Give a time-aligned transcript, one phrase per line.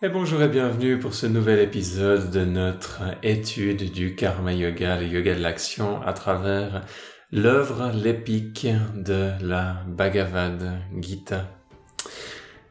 [0.00, 5.08] Et bonjour et bienvenue pour ce nouvel épisode de notre étude du karma yoga, le
[5.08, 6.86] yoga de l'action à travers
[7.32, 11.48] l'œuvre, l'épique de la Bhagavad Gita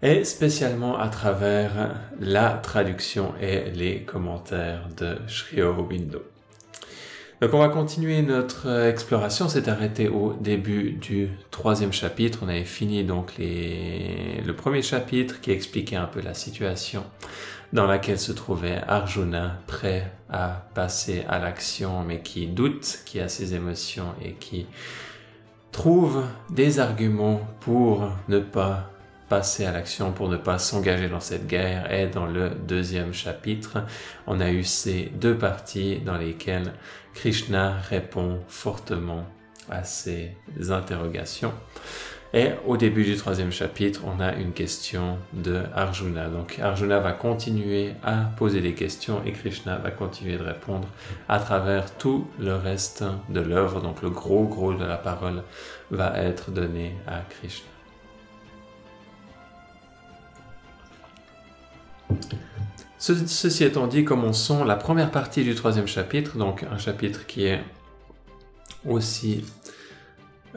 [0.01, 6.36] et spécialement à travers la traduction et les commentaires de Sri Aurobindo.
[7.39, 9.45] Donc on va continuer notre exploration.
[9.45, 12.39] On arrêté au début du troisième chapitre.
[12.41, 17.03] On avait fini donc le premier chapitre qui expliquait un peu la situation
[17.73, 23.27] dans laquelle se trouvait Arjuna, prêt à passer à l'action, mais qui doute, qui a
[23.27, 24.65] ses émotions et qui
[25.71, 28.89] trouve des arguments pour ne pas
[29.29, 33.83] passer à l'action pour ne pas s'engager dans cette guerre et dans le deuxième chapitre,
[34.25, 36.73] on a eu ces deux parties dans lesquelles
[37.17, 39.25] Krishna répond fortement
[39.71, 40.37] à ces
[40.69, 41.51] interrogations.
[42.31, 46.29] Et au début du troisième chapitre, on a une question de Arjuna.
[46.29, 50.87] Donc Arjuna va continuer à poser des questions et Krishna va continuer de répondre
[51.27, 53.81] à travers tout le reste de l'œuvre.
[53.81, 55.41] Donc le gros gros de la parole
[55.89, 57.65] va être donné à Krishna.
[62.99, 67.63] Ceci étant dit, commençons la première partie du troisième chapitre, donc un chapitre qui est
[68.85, 69.45] aussi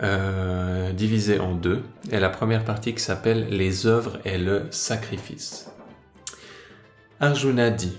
[0.02, 5.70] euh, divisé en deux, et la première partie qui s'appelle Les œuvres et le sacrifice.
[7.20, 7.98] Arjuna dit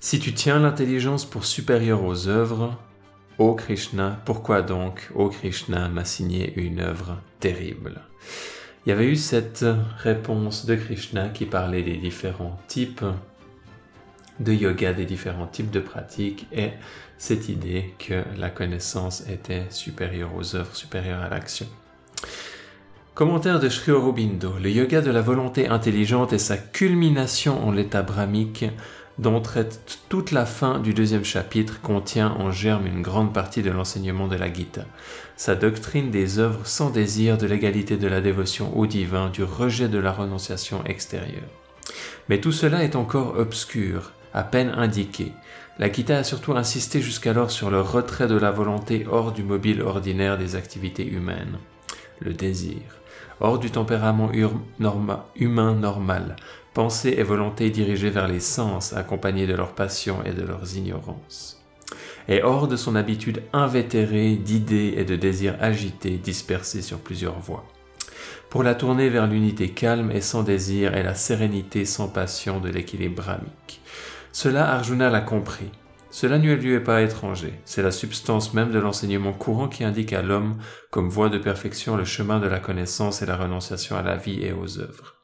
[0.00, 2.78] Si tu tiens l'intelligence pour supérieure aux œuvres,
[3.36, 8.00] ô Krishna, pourquoi donc, ô Krishna, m'a signé une œuvre terrible?
[8.88, 9.66] Il y avait eu cette
[9.98, 13.04] réponse de Krishna qui parlait des différents types
[14.40, 16.70] de yoga, des différents types de pratiques et
[17.18, 21.66] cette idée que la connaissance était supérieure aux œuvres, supérieure à l'action.
[23.12, 24.54] Commentaire de Sri Aurobindo.
[24.58, 28.64] Le yoga de la volonté intelligente est sa culmination en l'état brahmique
[29.18, 33.70] dont traite toute la fin du deuxième chapitre, contient en germe une grande partie de
[33.70, 34.84] l'enseignement de la Gita.
[35.36, 39.88] Sa doctrine des œuvres sans désir, de l'égalité de la dévotion au divin, du rejet
[39.88, 41.48] de la renonciation extérieure.
[42.28, 45.32] Mais tout cela est encore obscur, à peine indiqué.
[45.78, 49.82] La Gita a surtout insisté jusqu'alors sur le retrait de la volonté hors du mobile
[49.82, 51.58] ordinaire des activités humaines,
[52.20, 52.82] le désir,
[53.40, 54.30] hors du tempérament
[55.36, 56.36] humain normal,
[56.74, 61.64] pensée et volonté dirigées vers les sens, accompagnées de leur passion et de leurs ignorances.
[62.28, 67.64] Et hors de son habitude invétérée d'idées et de désirs agités dispersés sur plusieurs voies.
[68.50, 72.68] Pour la tourner vers l'unité calme et sans désir et la sérénité sans passion de
[72.68, 73.80] l'équilibre brahmique.
[74.32, 75.70] Cela Arjuna l'a compris.
[76.10, 77.52] Cela ne lui est pas étranger.
[77.64, 80.56] C'est la substance même de l'enseignement courant qui indique à l'homme
[80.90, 84.42] comme voie de perfection le chemin de la connaissance et la renonciation à la vie
[84.42, 85.17] et aux œuvres.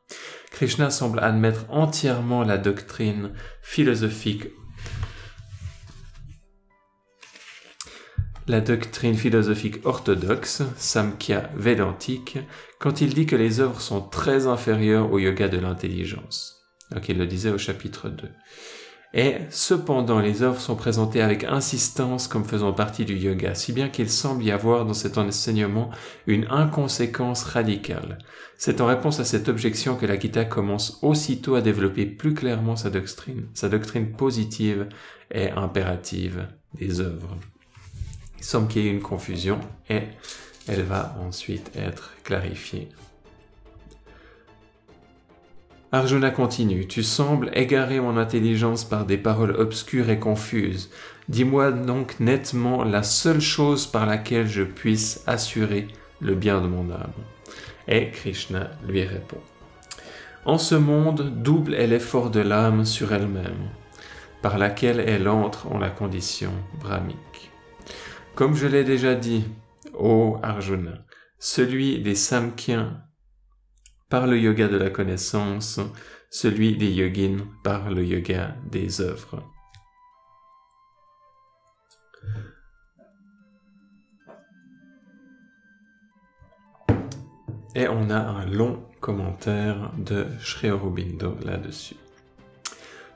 [0.55, 4.45] Krishna semble admettre entièrement la doctrine philosophique
[8.47, 12.39] la doctrine philosophique orthodoxe, Samkhya védantique,
[12.79, 16.65] quand il dit que les œuvres sont très inférieures au yoga de l'intelligence.
[16.93, 18.29] Donc il le disait au chapitre 2.
[19.17, 23.89] Et cependant, les œuvres sont présentées avec insistance comme faisant partie du yoga, si bien
[23.89, 25.91] qu'il semble y avoir dans cet enseignement
[26.27, 28.19] une inconséquence radicale.
[28.59, 32.75] C'est en réponse à cette objection que la Gita commence aussitôt à développer plus clairement
[32.75, 34.89] sa doctrine, sa doctrine positive
[35.31, 37.37] et impérative des œuvres.
[38.39, 40.03] Il semble qu'il y ait une confusion et
[40.67, 42.89] elle va ensuite être clarifiée
[45.95, 50.91] Arjuna continue, Tu sembles égarer mon intelligence par des paroles obscures et confuses.
[51.29, 55.87] Dis-moi donc nettement la seule chose par laquelle je puisse assurer
[56.21, 57.13] le bien de mon âme.
[57.87, 59.39] Et Krishna lui répond.
[60.45, 63.69] En ce monde, double est l'effort de l'âme sur elle-même,
[64.43, 66.51] par laquelle elle entre en la condition
[66.81, 67.53] brahmique.
[68.35, 69.45] Comme je l'ai déjà dit,
[69.97, 71.05] ô Arjuna,
[71.39, 73.01] celui des Samkhiens
[74.15, 75.81] par le yoga de la connaissance,
[76.31, 79.43] celui des yogins par le yoga des œuvres.
[87.75, 91.97] Et on a un long commentaire de Sri Aurobindo là-dessus.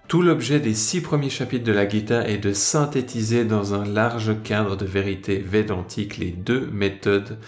[0.08, 4.42] Tout l'objet des six premiers chapitres de la Gita est de synthétiser dans un large
[4.42, 7.38] cadre de vérité védantique les deux méthodes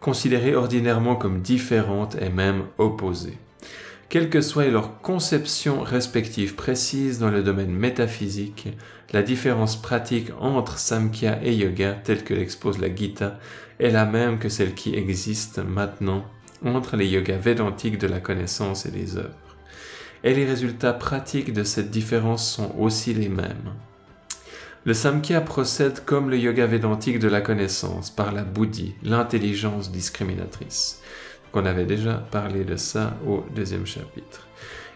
[0.00, 3.38] considérées ordinairement comme différentes et même opposées.
[4.08, 8.68] Quelle que soit leur conception respective précise dans le domaine métaphysique,
[9.12, 13.38] la différence pratique entre Samkhya et Yoga, telle que l'expose la Gita,
[13.78, 16.24] est la même que celle qui existe maintenant
[16.64, 19.56] entre les yogas védantiques de la connaissance et des œuvres.
[20.22, 23.72] et les résultats pratiques de cette différence sont aussi les mêmes.
[24.86, 31.02] Le Samkhya procède comme le yoga védantique de la connaissance, par la buddhi, l'intelligence discriminatrice.
[31.52, 34.46] On avait déjà parlé de ça au deuxième chapitre.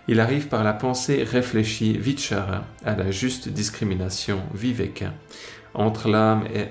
[0.09, 5.13] Il arrive par la pensée réfléchie, vichara, à la juste discrimination, viveka,
[5.75, 6.69] entre l'âme et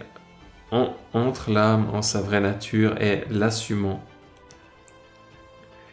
[1.13, 4.03] entre l'âme en sa vraie nature et l'assumant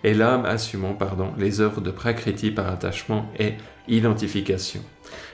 [0.05, 3.55] et l'âme assumant pardon, les œuvres de Prakriti par attachement et
[3.89, 4.81] identification.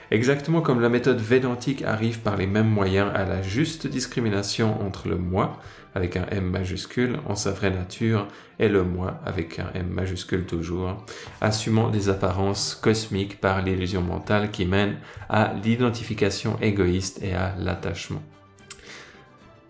[0.09, 5.09] Exactement comme la méthode védantique arrive par les mêmes moyens à la juste discrimination entre
[5.09, 5.59] le moi,
[5.95, 8.27] avec un M majuscule, en sa vraie nature,
[8.57, 11.03] et le moi, avec un M majuscule toujours,
[11.41, 14.95] assumant des apparences cosmiques par l'illusion mentale qui mène
[15.27, 18.23] à l'identification égoïste et à l'attachement.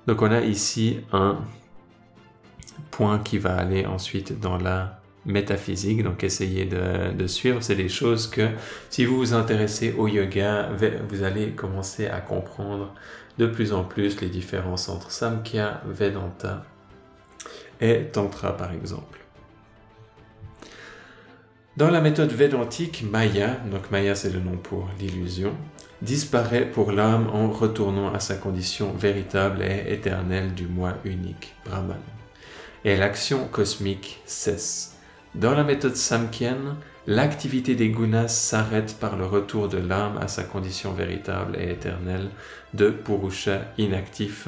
[0.06, 1.40] Donc on a ici un
[2.92, 4.96] point qui va aller ensuite dans la
[5.27, 7.62] métaphysique, donc essayez de, suivre.
[7.62, 8.50] C'est des choses que
[8.89, 10.69] si vous vous intéressez au yoga,
[11.09, 12.94] vous allez commencer à comprendre
[13.38, 16.65] de plus en plus les différences entre Samkhya, Vedanta
[17.79, 19.19] et Tantra par exemple.
[21.75, 25.53] Dans la méthode védantique, Maya, donc Maya c'est le nom pour l'illusion,
[26.01, 32.01] disparaît pour l'âme en retournant à sa condition véritable et éternelle du moi unique, Brahman.
[32.83, 34.96] Et l'action cosmique cesse.
[35.35, 36.75] Dans la méthode samkhienne,
[37.06, 42.29] l'activité des gunas s'arrête par le retour de l'âme à sa condition véritable et éternelle
[42.74, 44.47] de Purusha inactif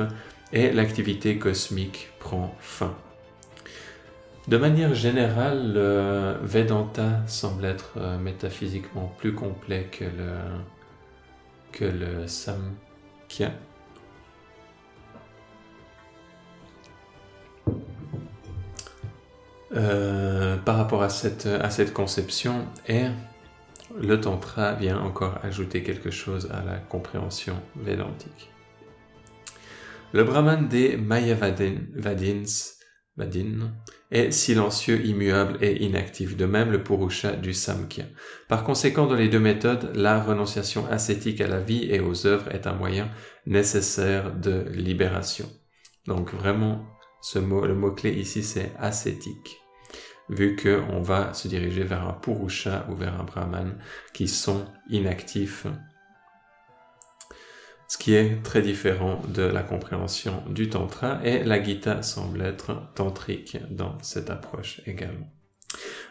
[0.52, 2.96] et l'activité cosmique prend fin.
[4.48, 10.34] De manière générale, le Vedanta semble être euh, métaphysiquement plus complet que le,
[11.72, 13.52] que le Samkhya.
[19.76, 23.06] Euh, par rapport à cette, à cette conception et
[24.00, 28.50] le Tantra vient encore ajouter quelque chose à la compréhension védantique.
[30.12, 33.72] Le Brahman des Mayavadins Vadin,
[34.12, 38.06] est silencieux, immuable et inactif, de même le Purusha du Samkhya.
[38.48, 42.50] Par conséquent, dans les deux méthodes, la renonciation ascétique à la vie et aux œuvres
[42.52, 43.10] est un moyen
[43.46, 45.48] nécessaire de libération.
[46.08, 46.86] Donc vraiment,
[47.36, 49.60] le mot-clé ici, c'est ascétique
[50.30, 53.78] vu qu'on va se diriger vers un Purusha ou vers un Brahman
[54.14, 55.66] qui sont inactifs,
[57.88, 62.94] ce qui est très différent de la compréhension du Tantra, et la Gita semble être
[62.94, 65.32] tantrique dans cette approche également.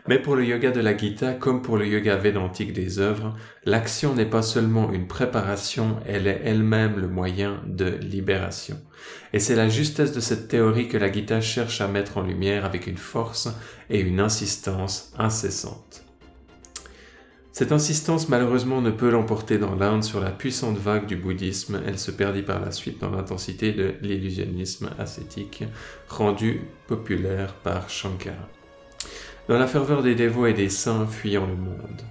[0.06, 4.14] Mais pour le yoga de la Gita, comme pour le yoga védantique des œuvres, l'action
[4.14, 8.80] n'est pas seulement une préparation, elle est elle-même le moyen de libération.
[9.32, 12.64] Et c'est la justesse de cette théorie que la Gita cherche à mettre en lumière
[12.64, 13.48] avec une force
[13.90, 16.04] et une insistance incessantes.
[17.52, 21.98] Cette insistance malheureusement ne peut l'emporter dans l'Inde sur la puissante vague du bouddhisme, elle
[21.98, 25.64] se perdit par la suite dans l'intensité de l'illusionnisme ascétique
[26.08, 28.48] rendu populaire par Shankara
[29.48, 32.02] dans la ferveur des dévots et des saints fuyant le monde.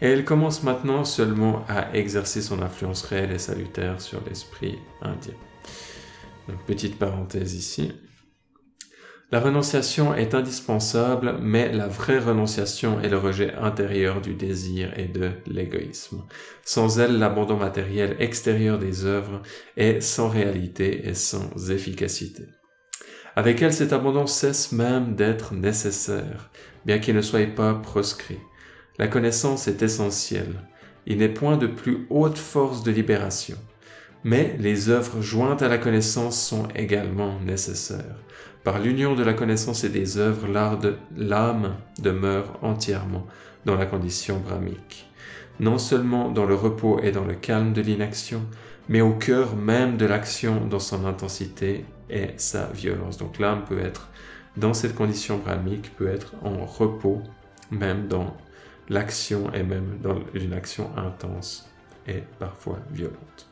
[0.00, 5.34] Et elle commence maintenant seulement à exercer son influence réelle et salutaire sur l'esprit indien.
[6.66, 7.92] Petite parenthèse ici.
[9.32, 15.06] La renonciation est indispensable, mais la vraie renonciation est le rejet intérieur du désir et
[15.06, 16.22] de l'égoïsme.
[16.64, 19.42] Sans elle, l'abandon matériel extérieur des œuvres
[19.76, 22.44] est sans réalité et sans efficacité.
[23.34, 26.50] Avec elle, cet abandon cesse même d'être nécessaire
[26.86, 28.38] bien qu'il ne soit pas proscrit.
[28.98, 30.62] La connaissance est essentielle.
[31.06, 33.56] Il n'est point de plus haute force de libération.
[34.24, 38.16] Mais les œuvres jointes à la connaissance sont également nécessaires.
[38.64, 40.48] Par l'union de la connaissance et des œuvres,
[41.16, 43.26] l'âme demeure entièrement
[43.64, 45.10] dans la condition brahmique.
[45.60, 48.42] Non seulement dans le repos et dans le calme de l'inaction,
[48.88, 53.18] mais au cœur même de l'action dans son intensité et sa violence.
[53.18, 54.08] Donc l'âme peut être
[54.56, 57.22] dans cette condition brahmique peut être en repos,
[57.70, 58.36] même dans
[58.88, 61.68] l'action et même dans une action intense
[62.06, 63.48] et parfois violente.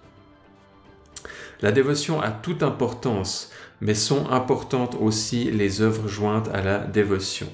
[1.60, 7.48] La dévotion a toute importance, mais sont importantes aussi les œuvres jointes à la dévotion.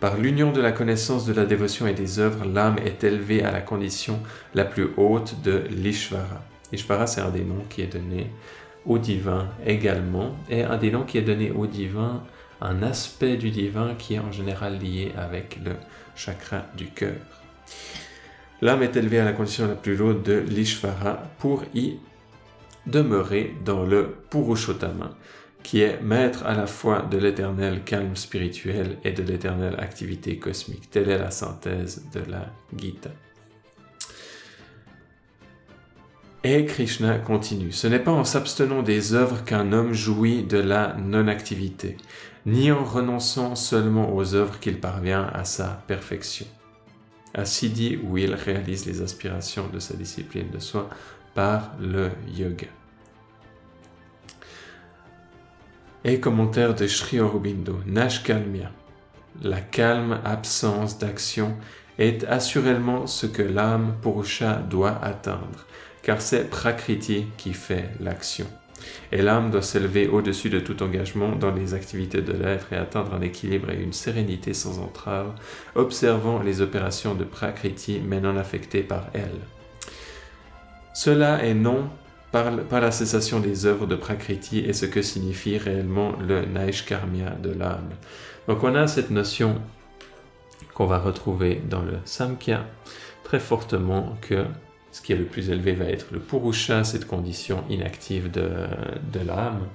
[0.00, 3.50] Par l'union de la connaissance de la dévotion et des œuvres, l'âme est élevée à
[3.50, 4.20] la condition
[4.54, 6.42] la plus haute de l'Ishvara.
[6.72, 8.30] Ishvara, c'est un des qui est donné
[8.84, 12.22] au divin également, et un des qui est donné au divin
[12.60, 15.72] un aspect du divin qui est en général lié avec le
[16.14, 17.16] chakra du cœur.
[18.62, 21.98] L'âme est élevée à la condition la plus haute de l'Ishvara pour y
[22.86, 25.10] demeurer dans le Purushottama,
[25.62, 30.90] qui est maître à la fois de l'éternel calme spirituel et de l'éternelle activité cosmique.
[30.90, 32.46] Telle est la synthèse de la
[32.76, 33.10] Gita.
[36.44, 37.72] Et Krishna continue.
[37.72, 41.96] Ce n'est pas en s'abstenant des œuvres qu'un homme jouit de la non-activité,
[42.46, 46.46] ni en renonçant seulement aux œuvres qu'il parvient à sa perfection.
[47.34, 50.88] À Siddhi, où il réalise les aspirations de sa discipline de soi
[51.34, 52.68] par le yoga.
[56.04, 58.70] Et commentaire de Sri Aurobindo, Nashkalmya.
[59.42, 61.56] La calme absence d'action
[61.98, 65.66] est assurément ce que l'âme Purusha doit atteindre
[66.06, 68.46] car c'est Prakriti qui fait l'action.
[69.12, 73.14] Et l'âme doit s'élever au-dessus de tout engagement dans les activités de l'être et atteindre
[73.14, 75.32] un équilibre et une sérénité sans entrave,
[75.74, 79.40] observant les opérations de Prakriti mais non affectées par elle.
[80.94, 81.90] Cela est non
[82.32, 87.50] par, la cessation des œuvres de Prakriti et ce que signifie réellement le Naishkarmya de
[87.50, 87.90] l'âme.
[88.48, 89.60] Donc on a cette notion
[90.74, 92.66] qu'on va retrouver dans le Samkhya
[93.24, 94.44] très fortement que
[94.96, 99.66] ce qui est le plus élevé va être le purusha, cette condition inactive de, l'âme,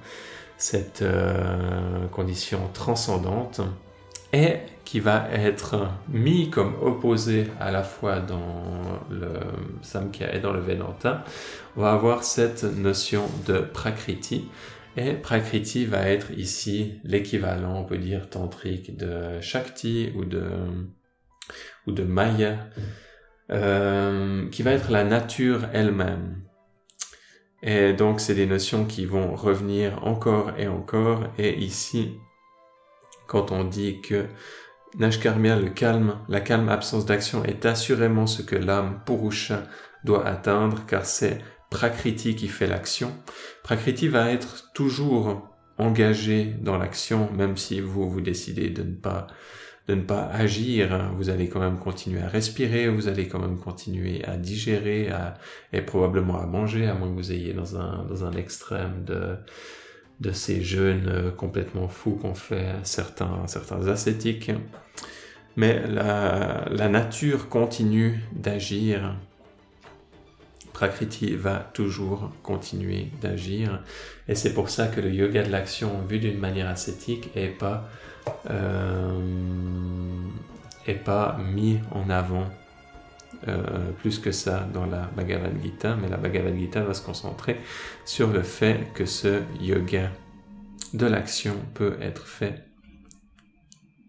[0.56, 3.60] cette euh, condition transcendante,
[4.32, 8.64] et qui va être mis comme opposé à la fois dans
[9.10, 9.34] le
[9.82, 11.24] Samkhya et dans le Vedanta,
[11.76, 14.48] on va avoir cette notion de Prakriti.
[14.96, 20.42] Et Prakriti va être ici l'équivalent, on peut dire, tantrique de Shakti ou de,
[21.86, 22.58] ou de Maya.
[23.50, 26.42] Euh, qui va être la nature elle-même.
[27.62, 31.24] Et donc, c'est des notions qui vont revenir encore et encore.
[31.38, 32.18] Et ici,
[33.26, 34.26] quand on dit que
[34.98, 39.64] Nashkarmya, le calme, la calme absence d'action est assurément ce que l'âme Purusha
[40.04, 43.12] doit atteindre, car c'est Prakriti qui fait l'action.
[43.62, 49.26] Prakriti va être toujours engagé dans l'action, même si vous vous décidez de ne pas
[49.88, 51.12] de ne pas agir, hein.
[51.16, 55.34] vous allez quand même continuer à respirer, vous allez quand même continuer à digérer à,
[55.72, 59.36] et probablement à manger, à moins que vous ayez dans un, dans un extrême de,
[60.20, 64.52] de ces jeûnes euh, complètement fous qu'ont fait certains, certains ascétiques.
[65.56, 69.16] Mais la, la nature continue d'agir.
[70.72, 73.82] Prakriti va toujours continuer d'agir.
[74.28, 77.88] Et c'est pour ça que le yoga de l'action, vu d'une manière ascétique, est pas
[80.86, 82.46] est pas mis en avant
[83.48, 87.58] euh, plus que ça dans la Bhagavad Gita, mais la Bhagavad Gita va se concentrer
[88.04, 90.10] sur le fait que ce yoga
[90.94, 92.68] de l'action peut être fait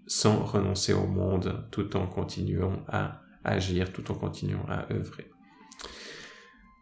[0.05, 5.32] sans renoncer au monde tout en continuant à agir, tout en continuant à œuvrer.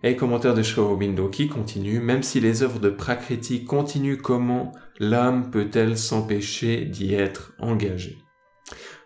[0.04, 4.72] Et commentaire de Sri Aurobindo qui continue, même si les œuvres de Prakriti continuent, comment
[5.00, 8.18] l'âme peut-elle s'empêcher d'y être engagée?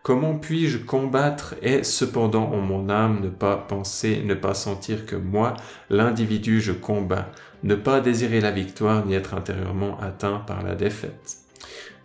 [0.03, 5.17] Comment puis-je combattre et cependant en mon âme ne pas penser, ne pas sentir que
[5.17, 5.55] moi,
[5.89, 7.29] l'individu, je combats,
[7.63, 11.37] ne pas désirer la victoire ni être intérieurement atteint par la défaite?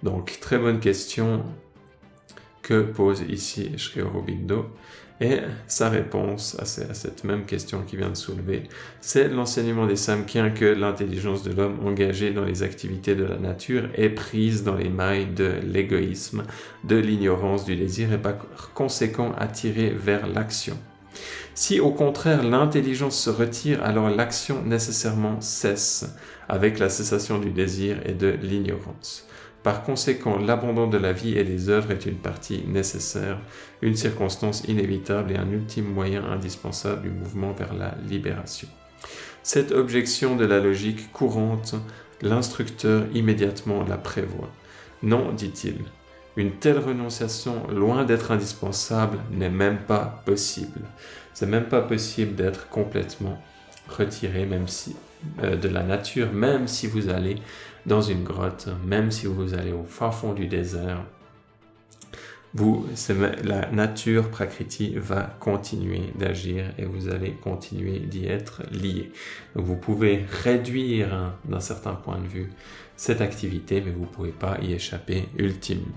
[0.03, 1.45] Donc, très bonne question
[2.63, 4.67] que pose ici Sri Aurobindo.
[5.23, 8.63] Et sa réponse à, cette même question qui vient de soulever,
[9.03, 13.91] c'est l'enseignement des Samkhiens que l'intelligence de l'homme engagé dans les activités de la nature
[13.95, 16.45] est prise dans les mailles de l'égoïsme,
[16.85, 18.39] de l'ignorance du désir et par
[18.73, 20.79] conséquent attirée vers l'action.
[21.55, 26.07] Si au contraire l'intelligence se retire, alors l'action nécessairement cesse
[26.49, 29.27] avec la cessation du désir et de l'ignorance.
[29.63, 33.39] Par conséquent, l'abandon de la vie et des œuvres est une partie nécessaire,
[33.83, 38.69] une circonstance inévitable et un ultime moyen indispensable du mouvement vers la libération.
[39.43, 41.75] Cette objection de la logique courante,
[42.23, 44.51] l'instructeur immédiatement la prévoit.
[45.03, 45.77] Non, dit-il,
[46.37, 50.81] une telle renonciation, loin d'être indispensable, n'est même pas possible.
[51.35, 53.43] C'est même pas possible d'être complètement
[53.89, 54.97] retiré, même si
[55.43, 57.37] euh, de la nature, même si vous allez
[57.87, 61.05] dans une grotte, même si vous allez au fin fond du désert,
[62.53, 62.85] vous,
[63.45, 69.13] la nature Prakriti va continuer d'agir et vous allez continuer d'y être lié.
[69.55, 72.51] Vous pouvez réduire hein, d'un certain point de vue
[72.97, 75.95] cette activité, mais vous ne pouvez pas y échapper ultimement.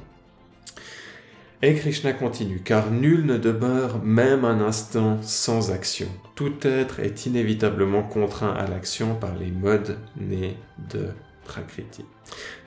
[1.63, 6.09] Et Krishna continue, car nul ne demeure même un instant sans action.
[6.35, 10.57] Tout être est inévitablement contraint à l'action par les modes nés
[10.91, 11.07] de
[11.45, 12.05] Prakriti.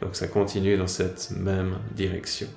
[0.00, 2.48] Donc ça continue dans cette même direction.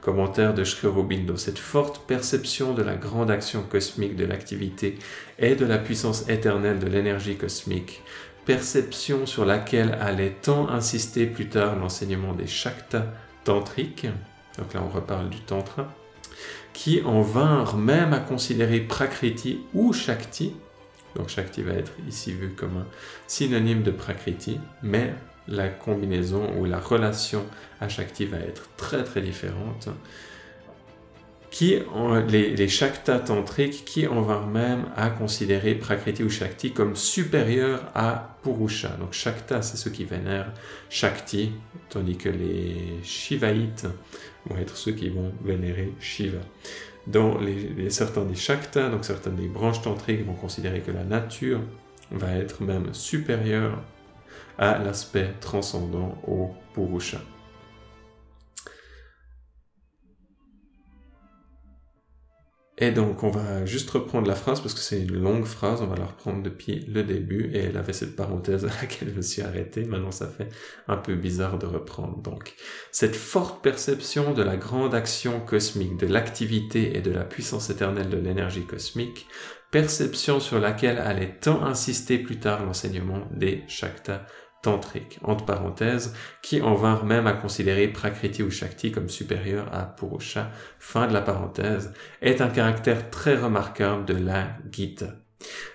[0.00, 0.88] Commentaire de Sri.
[1.36, 4.98] Cette forte perception de la grande action cosmique de l'activité
[5.38, 8.02] et de la puissance éternelle de l'énergie cosmique
[8.50, 13.06] perception sur laquelle allait tant insister plus tard l'enseignement des Shakta
[13.44, 14.08] tantriques,
[14.58, 15.94] donc là on reparle du tantra,
[16.72, 20.54] qui en vinrent même à considérer Prakriti ou Shakti,
[21.14, 22.86] donc Shakti va être ici vu comme un
[23.26, 25.14] synonyme de Prakriti, mais
[25.48, 27.44] la combinaison ou la relation
[27.80, 29.88] à Shakti va être très très différente
[31.50, 31.76] qui
[32.28, 32.68] les, les
[33.26, 38.90] tantriques qui en vinrent même à considérer Prakriti ou Shakti comme supérieur à Purusha.
[39.00, 40.52] Donc Shakta, c'est ceux qui vénèrent
[40.88, 41.52] Shakti,
[41.88, 43.86] tandis que les Shivaïtes
[44.46, 46.40] vont être ceux qui vont vénérer Shiva.
[47.06, 51.60] Dans les, certains des Shakta, donc certaines des branches tantriques vont considérer que la nature
[52.12, 53.82] va être même supérieure
[54.60, 57.18] à l'aspect transcendant au Purusha.
[62.82, 65.86] Et donc, on va juste reprendre la phrase parce que c'est une longue phrase, on
[65.86, 69.22] va la reprendre depuis le début et elle avait cette parenthèse à laquelle je me
[69.22, 69.84] suis arrêté.
[69.84, 70.48] Maintenant, ça fait
[70.88, 72.22] un peu bizarre de reprendre.
[72.22, 72.54] Donc,
[72.90, 78.08] cette forte perception de la grande action cosmique, de l'activité et de la puissance éternelle
[78.08, 79.26] de l'énergie cosmique,
[79.70, 84.26] perception sur laquelle allait tant insister plus tard l'enseignement des Shakta
[84.62, 89.84] tantrique, entre parenthèses, qui en vinrent même à considérer Prakriti ou Shakti comme supérieur à
[89.84, 95.14] Purusha, fin de la parenthèse, est un caractère très remarquable de la Gita.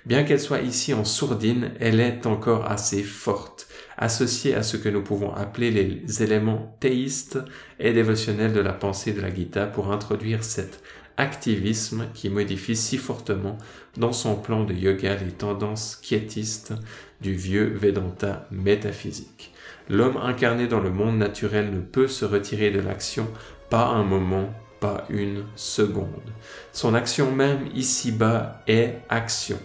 [0.05, 4.89] Bien qu'elle soit ici en sourdine, elle est encore assez forte, associée à ce que
[4.89, 7.39] nous pouvons appeler les éléments théistes
[7.79, 10.83] et dévotionnels de la pensée de la Gita pour introduire cet
[11.17, 13.57] activisme qui modifie si fortement
[13.97, 16.73] dans son plan de yoga les tendances quiétistes
[17.21, 19.53] du vieux Vedanta métaphysique.
[19.89, 23.27] L'homme incarné dans le monde naturel ne peut se retirer de l'action,
[23.69, 26.33] pas un moment, pas une seconde.
[26.71, 29.59] Son action même ici-bas est action.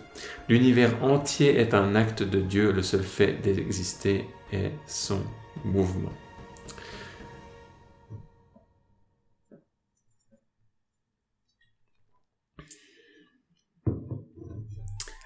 [0.48, 5.22] L'univers entier est un acte de Dieu, le seul fait d'exister est son
[5.64, 6.12] mouvement.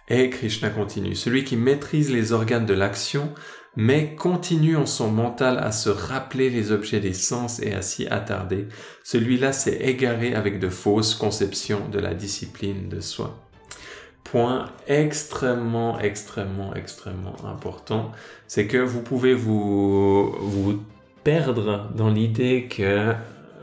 [0.08, 3.32] Et Krishna continue, celui qui maîtrise les organes de l'action,
[3.74, 8.06] mais continue en son mental à se rappeler les objets des sens et à s'y
[8.06, 8.68] attarder,
[9.02, 13.40] celui-là s'est égaré avec de fausses conceptions de la discipline de soi.
[14.24, 18.12] Point extrêmement, extrêmement, extrêmement important,
[18.46, 20.82] c'est que vous pouvez vous, vous
[21.24, 23.14] perdre dans l'idée que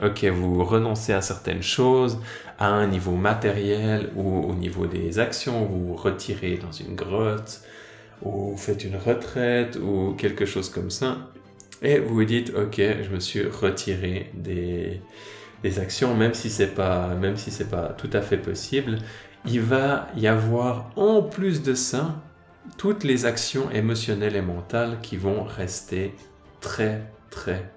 [0.03, 2.19] ok, vous renoncez à certaines choses,
[2.61, 7.61] à un niveau matériel ou au niveau des actions, vous vous retirez dans une grotte,
[8.21, 11.31] ou vous faites une retraite ou quelque chose comme ça,
[11.81, 15.01] et vous vous dites, ok, je me suis retiré des,
[15.63, 18.99] des actions, même si c'est pas, même si c'est pas tout à fait possible,
[19.47, 22.21] il va y avoir en plus de ça
[22.77, 26.13] toutes les actions émotionnelles et mentales qui vont rester
[26.59, 27.71] très très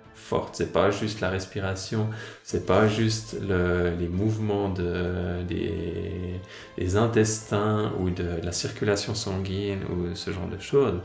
[0.52, 2.08] C'est pas juste la respiration,
[2.42, 10.30] c'est pas juste les mouvements de, des, intestins ou de la circulation sanguine ou ce
[10.30, 11.00] genre de choses.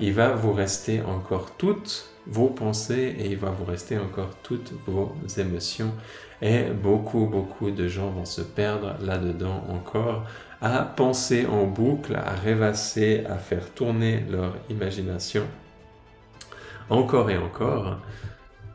[0.00, 4.72] Il va vous rester encore toutes vos pensées et il va vous rester encore toutes
[4.86, 5.92] vos émotions.
[6.40, 10.24] Et beaucoup, beaucoup de gens vont se perdre là-dedans encore
[10.60, 15.44] à penser en boucle, à rêvasser, à faire tourner leur imagination
[16.92, 17.98] encore et encore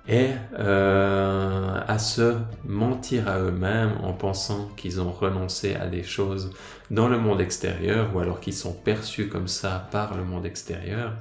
[0.07, 6.53] et euh, à se mentir à eux-mêmes en pensant qu'ils ont renoncé à des choses
[6.89, 11.13] dans le monde extérieur ou alors qu'ils sont perçus comme ça par le monde extérieur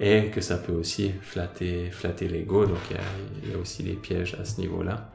[0.00, 4.36] et que ça peut aussi flatter, flatter l'ego, donc il y, a, aussi des pièges
[4.38, 5.10] à ce niveau-là.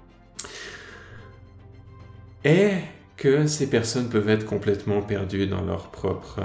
[2.44, 2.72] Et
[3.18, 6.40] que ces personnes peuvent être complètement perdues dans leurs propres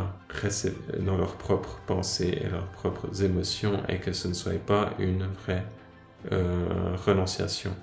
[0.99, 5.27] dans leurs propres pensées et leurs propres émotions et que ce ne soit pas une
[5.43, 5.65] vraie
[6.33, 7.75] euh, renonciation.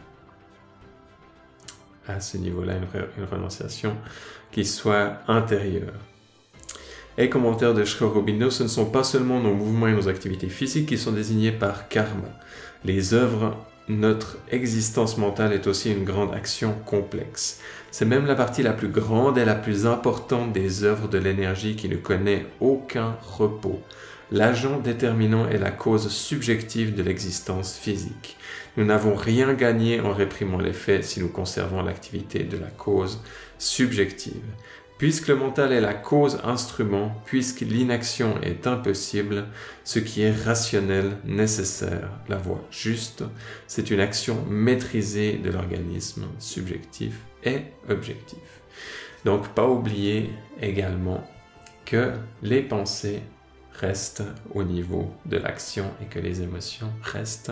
[2.08, 3.95] À ce niveau-là, une, renonciation
[4.51, 5.93] qui soit intérieure.
[7.17, 10.88] Et commentaire de Shkorobindo, ce ne sont pas seulement nos mouvements et nos activités physiques
[10.88, 12.27] qui sont désignés par karma.
[12.84, 13.56] Les œuvres,
[13.88, 17.62] notre existence mentale est aussi une grande action complexe.
[17.91, 21.75] C'est même la partie la plus grande et la plus importante des œuvres de l'énergie
[21.75, 23.79] qui ne connaît aucun repos.
[24.34, 28.36] L'agent déterminant est la cause subjective de l'existence physique.
[28.78, 33.22] Nous n'avons rien gagné en réprimant les faits si nous conservons l'activité de la cause
[33.60, 34.41] subjective.
[34.98, 39.46] Puisque le mental est la cause instrument, puisque l'inaction est impossible,
[39.84, 43.24] ce qui est rationnel, nécessaire, la voie juste,
[43.67, 48.39] c'est une action maîtrisée de l'organisme subjectif et objectif.
[49.26, 51.24] Donc pas oublier également
[51.86, 53.22] que les pensées
[53.79, 57.51] restent au niveau de l'action et que les émotions restent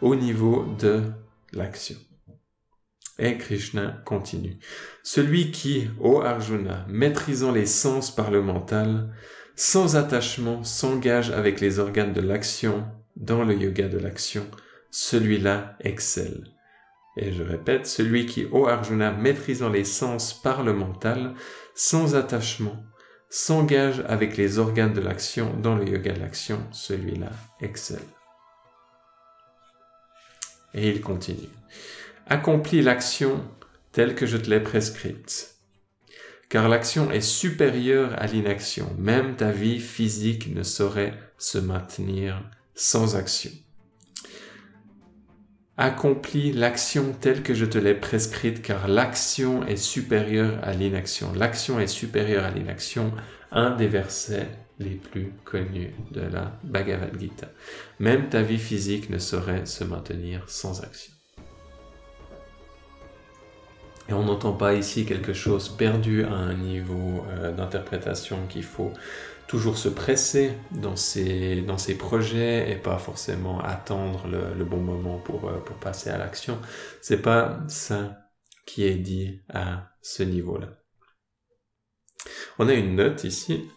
[0.00, 1.02] au niveau de
[1.52, 1.96] l'action.
[3.18, 4.58] Et Krishna continue.
[5.02, 9.10] Celui qui, ô Arjuna, maîtrisant les sens par le mental,
[9.54, 12.84] sans attachement, s'engage avec les organes de l'action
[13.16, 14.46] dans le yoga de l'action,
[14.90, 16.52] celui-là excelle.
[17.16, 21.32] Et je répète, celui qui, ô Arjuna, maîtrisant les sens par le mental,
[21.74, 22.76] sans attachement,
[23.28, 27.98] s'engage avec les organes de l'action dans le yoga de l'action, celui-là excelle.
[30.74, 31.48] Et il continue.
[32.26, 33.42] Accomplis l'action
[33.92, 35.54] telle que je te l'ai prescrite.
[36.48, 38.94] Car l'action est supérieure à l'inaction.
[38.98, 42.42] Même ta vie physique ne saurait se maintenir
[42.74, 43.50] sans action.
[45.78, 51.32] Accomplis l'action telle que je te l'ai prescrite, car l'action est supérieure à l'inaction.
[51.34, 53.12] L'action est supérieure à l'inaction,
[53.52, 57.48] un des versets les plus connus de la Bhagavad Gita.
[57.98, 61.12] Même ta vie physique ne saurait se maintenir sans action.
[64.08, 68.92] Et on n'entend pas ici quelque chose perdu à un niveau euh, d'interprétation qu'il faut
[69.48, 75.18] toujours se presser dans ses, dans ses projets et pas forcément attendre le, bon moment
[75.18, 76.58] pour, euh, pour passer à l'action.
[77.00, 78.18] C'est pas ça
[78.66, 80.68] qui est dit à ce niveau-là.
[82.58, 83.68] On a une note ici.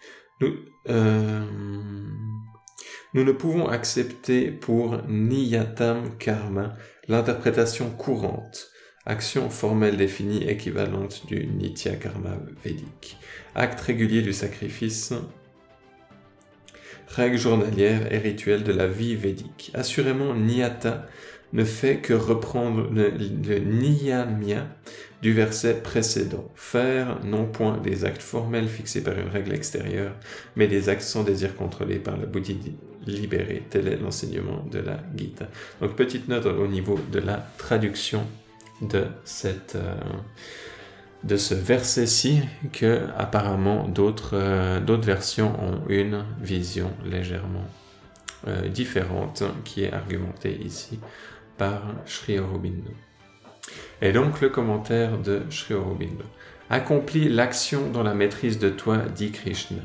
[0.41, 0.55] Nous,
[0.89, 1.45] euh,
[3.13, 6.73] nous ne pouvons accepter pour niyatam karma
[7.08, 8.71] l'interprétation courante
[9.05, 13.17] action formelle définie équivalente du Nitya Karma védique,
[13.55, 15.13] acte régulier du sacrifice,
[17.10, 19.72] règle journalière et rituel de la vie védique.
[19.74, 21.08] Assurément, Niyata
[21.54, 23.10] ne fait que reprendre le,
[23.60, 24.67] niyamya
[25.22, 26.50] du verset précédent.
[26.56, 30.13] Faire non point des actes formels fixés par une règle extérieure,
[30.56, 33.63] mais des actes sans désir contrôlés par la bouddhi libérée.
[33.69, 35.48] Tel est l'enseignement de la Gita.
[35.82, 38.26] Donc petite note au niveau de la traduction
[38.82, 39.95] de cette euh,
[41.23, 47.65] de ce verset-ci que apparemment d'autres euh, versions ont une vision légèrement
[48.47, 50.99] euh, différente qui est argumentée ici
[51.58, 52.91] par Sri Aurobindo.
[54.01, 56.23] Et donc le commentaire de Sri Aurobindo.
[56.69, 59.82] Accomplis l'action dans la maîtrise de toi, dit Krishna.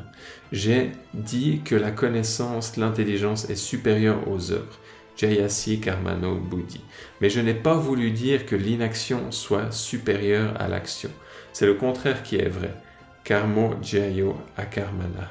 [0.53, 4.79] J'ai dit que la connaissance, l'intelligence est supérieure aux œuvres.
[5.17, 6.81] Jayasi Karmano Buddhi.
[7.21, 11.11] Mais je n'ai pas voulu dire que l'inaction soit supérieure à l'action.
[11.55, 12.75] C'est le contraire qui est vrai.
[13.23, 15.31] Karmo Jayo Akarmana.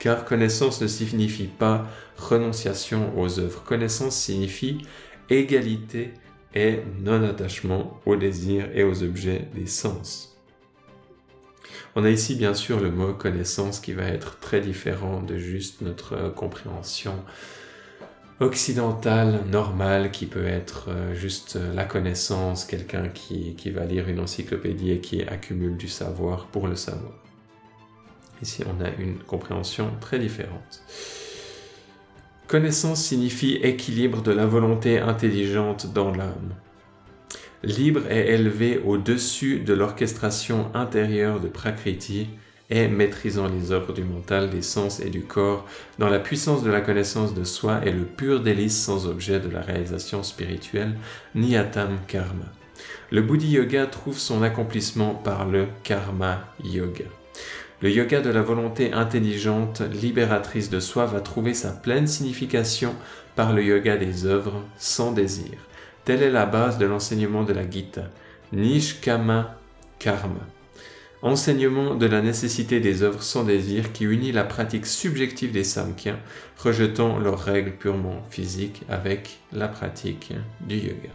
[0.00, 3.62] Car connaissance ne signifie pas renonciation aux œuvres.
[3.62, 4.84] Connaissance signifie
[5.30, 6.14] égalité
[6.52, 10.36] et non-attachement aux désirs et aux objets des sens.
[11.94, 15.80] On a ici bien sûr le mot connaissance qui va être très différent de juste
[15.80, 17.14] notre compréhension
[18.40, 24.08] occidentale, normale, qui peut être euh, juste euh, la connaissance, quelqu'un qui, qui va lire
[24.08, 27.14] une encyclopédie et qui accumule du savoir pour le savoir.
[28.40, 30.82] Ici, on a une compréhension très différente.
[32.46, 36.54] Connaissance signifie équilibre de la volonté intelligente dans l'âme.
[37.64, 42.28] Libre et élevé au-dessus de l'orchestration intérieure de Prakriti,
[42.70, 45.66] et maîtrisant les œuvres du mental, des sens et du corps,
[45.98, 49.48] dans la puissance de la connaissance de soi et le pur délice sans objet de
[49.48, 50.94] la réalisation spirituelle,
[51.34, 52.44] Niyatam Karma.
[53.10, 57.04] Le Buddhi Yoga trouve son accomplissement par le Karma Yoga.
[57.80, 62.92] Le yoga de la volonté intelligente, libératrice de soi, va trouver sa pleine signification
[63.36, 65.52] par le yoga des œuvres sans désir.
[66.04, 68.10] Telle est la base de l'enseignement de la Gita.
[68.52, 69.58] Nishkama
[70.00, 70.57] Karma
[71.22, 76.18] enseignement de la nécessité des œuvres sans désir qui unit la pratique subjective des samkhyas,
[76.56, 81.10] rejetant leurs règles purement physiques avec la pratique du yoga.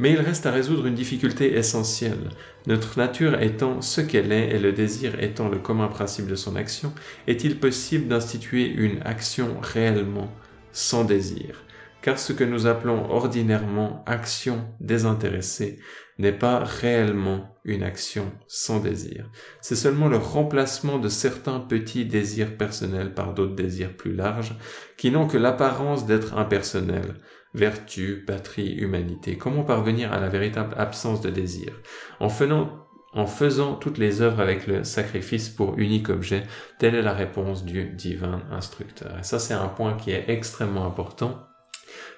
[0.00, 2.30] Mais il reste à résoudre une difficulté essentielle.
[2.66, 6.54] Notre nature étant ce qu'elle est et le désir étant le commun principe de son
[6.54, 6.92] action,
[7.26, 10.32] est-il possible d'instituer une action réellement
[10.72, 11.64] sans désir?
[12.08, 15.78] Car ce que nous appelons ordinairement action désintéressée
[16.16, 19.28] n'est pas réellement une action sans désir.
[19.60, 24.56] C'est seulement le remplacement de certains petits désirs personnels par d'autres désirs plus larges
[24.96, 27.16] qui n'ont que l'apparence d'être impersonnels.
[27.52, 29.36] Vertu, patrie, humanité.
[29.36, 31.74] Comment parvenir à la véritable absence de désir?
[32.20, 36.44] En faisant, en faisant toutes les œuvres avec le sacrifice pour unique objet,
[36.78, 39.18] telle est la réponse du divin instructeur.
[39.20, 41.47] Et ça, c'est un point qui est extrêmement important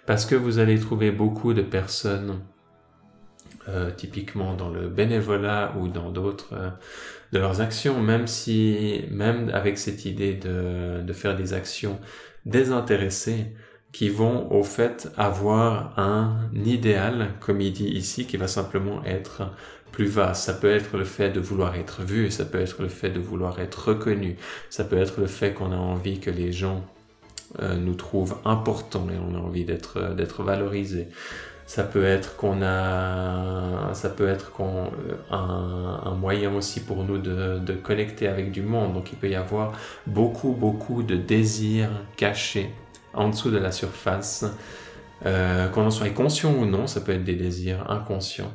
[0.07, 2.41] parce que vous allez trouver beaucoup de personnes
[3.69, 6.71] euh, typiquement dans le bénévolat ou dans d'autres euh,
[7.33, 12.01] de leurs actions, même si, même avec cette idée de, de faire des actions
[12.47, 13.55] désintéressées,
[13.93, 19.51] qui vont au fait avoir un idéal, comme il dit ici, qui va simplement être
[19.91, 20.45] plus vaste.
[20.45, 23.21] Ça peut être le fait de vouloir être vu, ça peut être le fait de
[23.21, 24.37] vouloir être reconnu,
[24.71, 26.85] ça peut être le fait qu'on a envie que les gens
[27.59, 31.09] euh, nous trouvent importants et on a envie d'être d'être valorisé.
[31.67, 37.19] Ça peut être qu'on a, ça peut être qu'on, euh, un, moyen aussi pour nous
[37.19, 38.93] de, de connecter avec du monde.
[38.93, 39.73] Donc il peut y avoir
[40.07, 42.71] beaucoup, beaucoup de désirs cachés
[43.15, 44.45] en dessous de la surface.
[45.27, 48.55] Euh, qu'on en soit conscient ou non, ça peut être des désirs inconscients.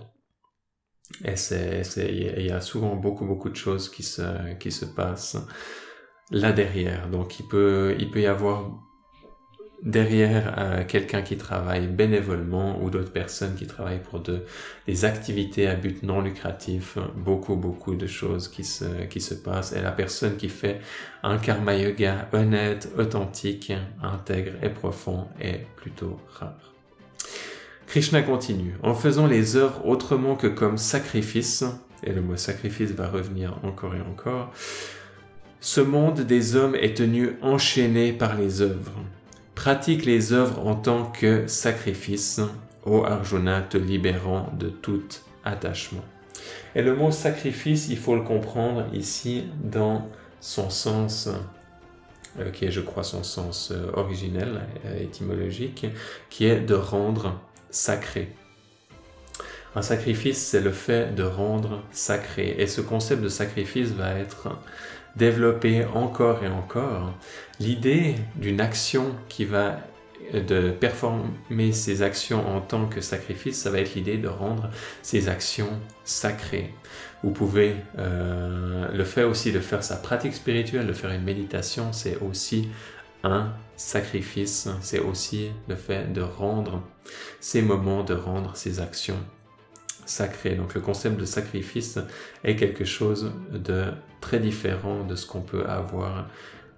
[1.24, 5.38] Et c'est, il y a souvent beaucoup, beaucoup de choses qui se, qui se passent
[6.32, 7.10] là derrière.
[7.10, 8.72] Donc il peut, il peut y avoir
[9.84, 14.44] derrière euh, quelqu'un qui travaille bénévolement ou d'autres personnes qui travaillent pour de,
[14.88, 19.74] des activités à but non lucratif, beaucoup, beaucoup de choses qui se, qui se passent.
[19.74, 20.80] Et la personne qui fait
[21.24, 26.74] un karma yoga honnête, authentique, intègre et profond est plutôt rare.
[27.88, 28.76] Krishna continue.
[28.84, 31.64] En faisant les œuvres autrement que comme sacrifice,
[32.04, 34.52] et le mot sacrifice va revenir encore et encore,
[35.60, 39.00] ce monde des hommes est tenu enchaîné par les œuvres
[39.56, 42.42] pratique les œuvres en tant que sacrifice,
[42.86, 45.08] ô Arjuna, te libérant de tout
[45.44, 46.04] attachement.
[46.76, 50.08] Et le mot sacrifice, il faut le comprendre ici dans
[50.42, 51.30] son sens,
[52.40, 55.88] euh, qui est je crois son sens euh, originel, euh, étymologique,
[56.30, 57.40] qui est de rendre
[57.70, 58.36] sacré.
[59.74, 62.56] Un sacrifice, c'est le fait de rendre sacré.
[62.60, 64.58] Et ce concept de sacrifice va être
[65.16, 67.14] développer encore et encore
[67.60, 69.80] l'idée d'une action qui va
[70.34, 74.70] de performer ces actions en tant que sacrifice, ça va être l'idée de rendre
[75.02, 75.70] ces actions
[76.04, 76.74] sacrées.
[77.24, 81.94] Vous pouvez euh, le faire aussi de faire sa pratique spirituelle, de faire une méditation,
[81.94, 82.70] c'est aussi
[83.24, 86.82] un sacrifice, c'est aussi le fait de rendre
[87.40, 89.20] ces moments, de rendre ces actions
[90.06, 90.56] sacré.
[90.56, 91.98] Donc le concept de sacrifice
[92.44, 93.86] est quelque chose de
[94.22, 96.28] très différent de ce qu'on peut avoir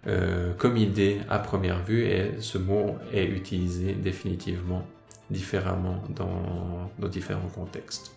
[0.05, 4.85] euh, comme idée à première vue et ce mot est utilisé définitivement
[5.29, 8.13] différemment dans, dans différents contextes.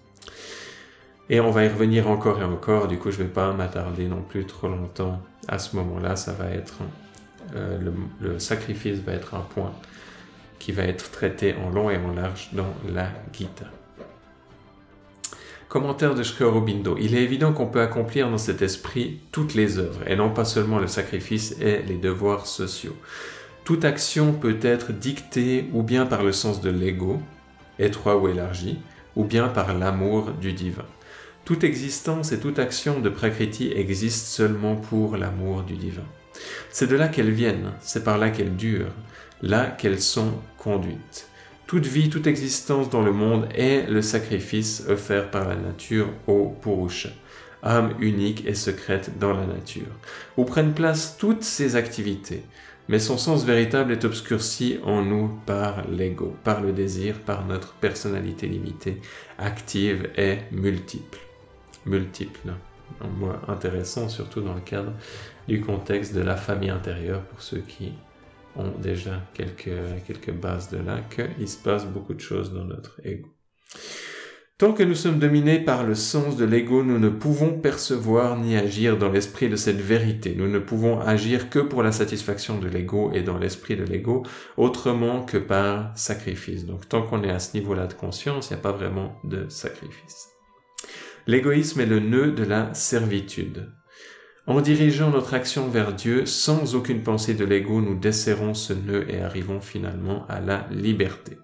[1.29, 4.07] Et on va y revenir encore et encore, du coup je ne vais pas m'attarder
[4.07, 6.79] non plus trop longtemps à ce moment-là, ça va être,
[7.55, 9.73] euh, le, le sacrifice va être un point
[10.59, 13.67] qui va être traité en long et en large dans la Gita.
[15.71, 16.97] Commentaire de Shri Aurobindo.
[16.99, 20.45] Il est évident qu'on peut accomplir dans cet esprit toutes les œuvres, et non pas
[20.45, 22.97] seulement le sacrifice et les devoirs sociaux.
[23.63, 27.21] Toute action peut être dictée ou bien par le sens de l'ego,
[27.79, 28.81] étroit ou élargi,
[29.15, 30.87] ou bien par l'amour du divin.
[31.45, 36.07] Toute existence et toute action de Prakriti existe seulement pour l'amour du divin.
[36.71, 38.93] C'est de là qu'elles viennent, c'est par là qu'elles durent,
[39.41, 41.30] là qu'elles sont conduites.
[41.71, 46.49] Toute vie, toute existence dans le monde est le sacrifice offert par la nature au
[46.61, 47.11] Purusha,
[47.63, 49.87] âme unique et secrète dans la nature,
[50.37, 52.43] où prennent place toutes ces activités.
[52.89, 57.75] Mais son sens véritable est obscurci en nous par l'ego, par le désir, par notre
[57.75, 59.01] personnalité limitée,
[59.39, 61.21] active et multiple.
[61.87, 62.51] Multiple.
[63.01, 64.93] Un mot intéressant, surtout dans le cadre
[65.47, 67.93] du contexte de la famille intérieure pour ceux qui
[68.57, 73.29] ont déjà quelques, bases de là qu'il se passe beaucoup de choses dans notre ego.
[74.61, 78.59] Tant que nous sommes dominés par le sens de l'ego, nous ne pouvons percevoir ni
[78.59, 80.35] agir dans l'esprit de cette vérité.
[80.37, 84.23] Nous ne pouvons agir que pour la satisfaction de l'ego et dans l'esprit de l'ego,
[84.59, 86.67] autrement que par sacrifice.
[86.67, 89.49] Donc tant qu'on est à ce niveau-là de conscience, il n'y a pas vraiment de
[89.49, 90.29] sacrifice.
[91.27, 93.67] L'égoïsme est le nœud de la servitude.
[94.47, 99.05] En dirigeant notre action vers Dieu sans aucune pensée de l'ego, nous desserrons ce nœud
[99.09, 101.37] et arrivons finalement à la liberté.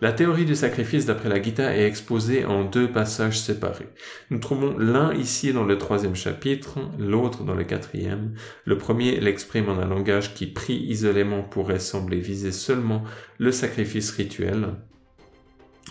[0.00, 3.90] La théorie du sacrifice d'après la Gita est exposée en deux passages séparés.
[4.30, 8.34] Nous trouvons l'un ici dans le troisième chapitre, l'autre dans le quatrième.
[8.64, 13.04] Le premier l'exprime en un langage qui pris isolément pourrait sembler viser seulement
[13.36, 14.68] le sacrifice rituel.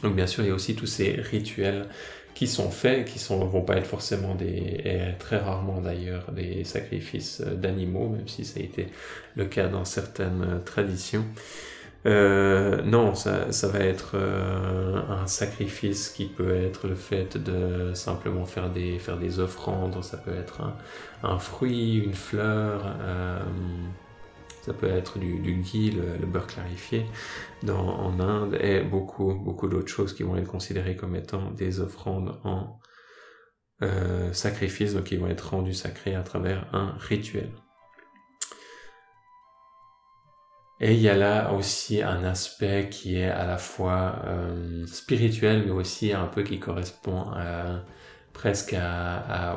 [0.02, 1.88] Donc bien sûr, il y a aussi tous ces rituels
[2.34, 6.64] qui sont faits, qui ne vont pas être forcément des, et très rarement d'ailleurs, des
[6.64, 8.88] sacrifices d'animaux, même si ça a été
[9.36, 11.26] le cas dans certaines traditions.
[12.06, 18.46] Euh, non, ça, va être euh, un sacrifice qui peut être le fait de simplement
[18.46, 20.62] faire des, faire des offrandes, ça peut être
[21.24, 23.40] un, fruit, une fleur, euh,
[24.70, 27.08] ça peut être du, ghee, le, beurre clarifié
[27.68, 32.40] en Inde, et beaucoup, beaucoup d'autres choses qui vont être considérées comme étant des offrandes
[32.44, 32.80] en
[33.82, 37.50] euh, sacrifices, donc ils vont être rendus sacrés à travers un rituel.
[40.80, 45.64] Et il y a là aussi un aspect qui est à la fois euh, spirituel,
[45.66, 47.32] mais aussi un peu qui correspond
[48.40, 48.74] presque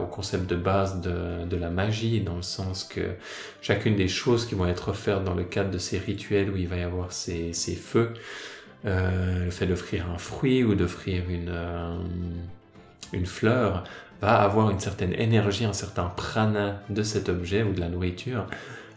[0.01, 3.15] au concept de base de, la magie, dans le sens que
[3.61, 6.67] chacune des choses qui vont être offertes dans le cadre de ces rituels où il
[6.67, 8.13] va y avoir ces, feux,
[8.85, 11.97] euh, le fait d'offrir un fruit ou d'offrir une, euh,
[13.13, 13.85] une fleur,
[14.21, 18.47] va avoir une certaine énergie, un certain prana de cet objet ou de la nourriture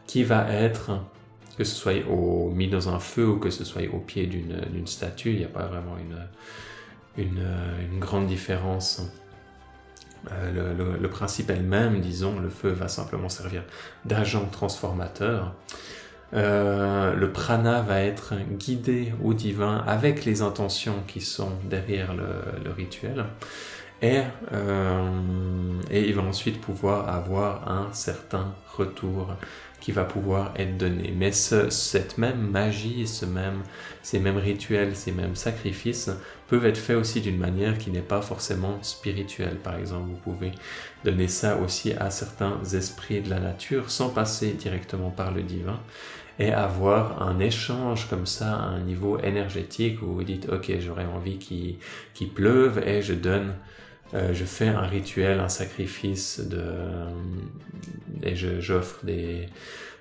[0.07, 0.99] qui va être
[1.59, 1.93] que ce soit
[2.53, 5.47] mis dans un feu ou que ce soit au pied d'une statue, il n'y a
[5.47, 6.27] pas vraiment une,
[7.17, 9.01] une, grande différence.
[10.31, 13.63] Euh, le, principe est le même, disons, le feu va simplement servir
[14.05, 15.53] d'agent transformateur.
[16.33, 22.71] Euh, le prana va être guidé au divin avec les intentions qui sont derrière le,
[22.71, 23.25] rituel.
[24.01, 25.09] Et, euh,
[25.89, 29.35] et il va ensuite pouvoir avoir un certain retour
[29.79, 31.13] qui va pouvoir être donné.
[31.15, 33.61] Mais cette même magie, ce même,
[34.01, 36.09] ces mêmes rituels, ces mêmes sacrifices
[36.47, 39.57] peuvent être faits aussi d'une manière qui n'est pas forcément spirituelle.
[39.57, 40.51] Par exemple, vous pouvez
[41.03, 45.79] donner ça aussi à certains esprits de la nature sans passer directement par le divin
[46.37, 51.05] et avoir un échange comme ça à un niveau énergétique où vous dites ok j'aurais
[51.05, 53.53] envie qu'il pleuve et je donne
[54.13, 56.63] euh, je fais un rituel, un sacrifice de,
[58.21, 59.47] et j'offre des,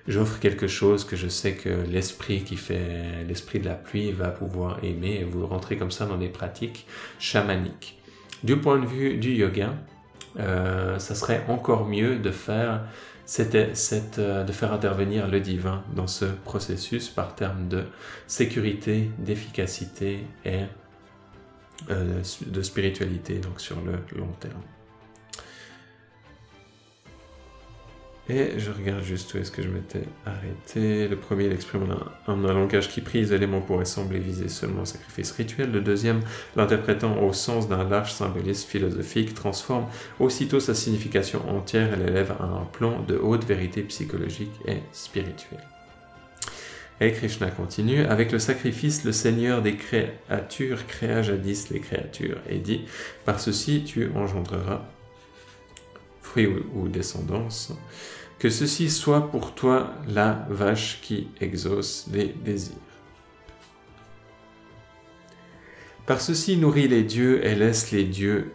[0.07, 4.29] j'offre quelque chose que je sais que l'esprit qui fait, l'esprit de la pluie va
[4.29, 6.85] pouvoir aimer et vous rentrez comme ça dans des pratiques
[7.19, 7.99] chamaniques.
[8.43, 9.73] Du point de vue du yoga,
[10.37, 12.81] euh, ça serait encore mieux de faire
[13.39, 17.85] euh, de faire intervenir le divin dans ce processus par terme de
[18.27, 20.61] sécurité, d'efficacité et
[21.89, 24.61] euh, de spiritualité, donc sur le long terme.
[28.27, 31.07] Et je regarde juste où est-ce que je m'étais arrêté.
[31.07, 31.83] Le premier, il exprime
[32.27, 35.71] un, un, langage qui prise éléments pourrait sembler viser seulement un sacrifice rituel.
[35.71, 36.21] Le deuxième,
[36.55, 39.85] l'interprétant au sens d'un large symbolisme philosophique, transforme
[40.19, 45.63] aussitôt sa signification entière et l'élève à un plan de haute vérité psychologique et spirituelle.
[47.01, 52.57] Et Krishna continue, avec le sacrifice, le Seigneur des créatures créa jadis les créatures et
[52.57, 52.85] dit,
[53.25, 54.81] par ceci tu engendreras
[56.37, 57.73] ou, descendance,
[58.39, 62.75] que ceci soit pour toi la vache qui exauce les désirs.
[66.05, 68.51] Par ceci nourris les dieux et laisse les dieux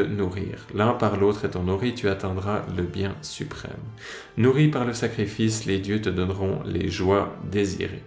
[0.00, 0.66] nourrir.
[0.74, 3.72] L'un par l'autre étant nourri, tu atteindras le bien suprême.
[4.36, 8.02] Nourri par le sacrifice, les dieux te donneront les joies désirées.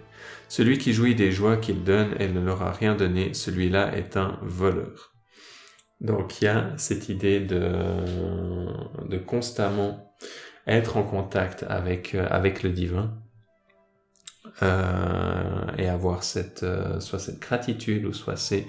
[0.48, 4.16] Celui qui jouit des joies qu'il donne et ne leur a rien donné, celui-là est
[4.16, 5.15] un voleur.
[6.00, 10.14] Donc il y a cette idée de, constamment
[10.66, 13.14] être en contact avec, avec le divin
[14.62, 18.66] euh, et avoir cette, euh, soit cette gratitude ou soit ces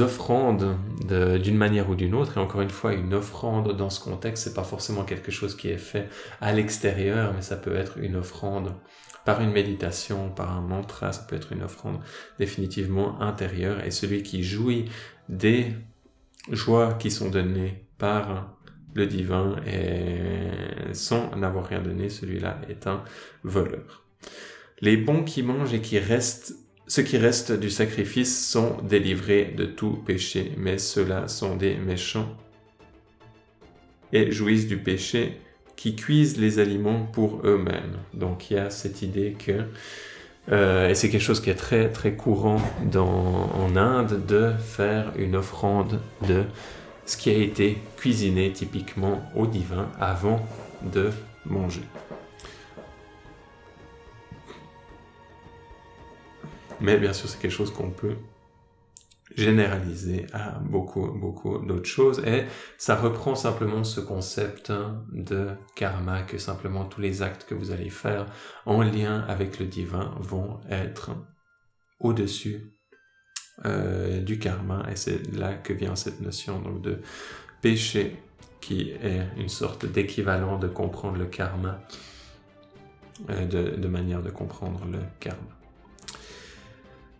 [0.00, 2.38] offrandes d'une manière ou d'une autre.
[2.38, 5.68] Et encore une fois, une offrande dans ce contexte, c'est pas forcément quelque chose qui
[5.68, 6.08] est fait
[6.40, 8.74] à l'extérieur, mais ça peut être une offrande
[9.24, 12.00] par une méditation, par un mantra, ça peut être une offrande
[12.40, 13.84] définitivement intérieure.
[13.84, 14.90] Et celui qui jouit
[15.28, 15.72] des
[16.50, 18.58] joies qui sont données par
[18.94, 23.02] le divin et sans n'avoir rien donné, celui-là est un
[23.42, 24.04] voleur.
[24.80, 26.54] Les bons qui mangent et qui restent,
[26.86, 32.36] ceux qui restent du sacrifice sont délivrés de tout péché, mais ceux-là sont des méchants
[34.12, 35.40] et jouissent du péché
[35.76, 37.98] qui cuisent les aliments pour eux-mêmes.
[38.12, 39.64] Donc il y a cette idée que,
[40.50, 45.12] euh, et c'est quelque chose qui est très très courant dans, en Inde, de faire
[45.16, 46.44] une offrande de
[47.06, 50.44] ce qui a été cuisiné typiquement au divin avant
[50.82, 51.10] de
[51.46, 51.82] manger.
[56.80, 58.16] Mais bien sûr, c'est quelque chose qu'on peut
[59.36, 62.20] généraliser à beaucoup, beaucoup d'autres choses.
[62.26, 62.44] Et
[62.78, 64.72] ça reprend simplement ce concept
[65.12, 68.26] de karma, que simplement tous les actes que vous allez faire
[68.66, 71.10] en lien avec le divin vont être
[72.00, 72.74] au-dessus
[73.64, 74.86] euh, du karma.
[74.90, 77.00] Et c'est là que vient cette notion donc, de
[77.60, 78.16] péché,
[78.60, 81.80] qui est une sorte d'équivalent de comprendre le karma,
[83.30, 85.61] euh, de manière de comprendre le karma.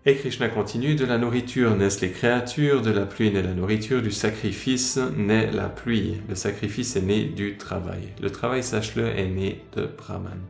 [0.04, 4.02] Et Krishna continue, de la nourriture naissent les créatures, de la pluie naît la nourriture,
[4.02, 6.20] du sacrifice naît la pluie.
[6.28, 8.08] Le sacrifice est né du travail.
[8.20, 10.40] Le travail, sache-le, est né de Brahman.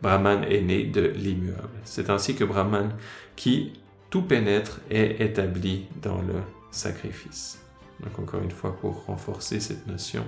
[0.00, 1.70] Brahman est né de l'immuable.
[1.82, 2.92] C'est ainsi que Brahman,
[3.34, 3.72] qui
[4.10, 6.36] tout pénètre, est établi dans le
[6.70, 7.60] sacrifice.
[8.04, 10.24] Donc encore une fois, pour renforcer cette notion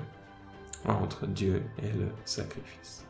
[0.84, 3.01] entre Dieu et le sacrifice.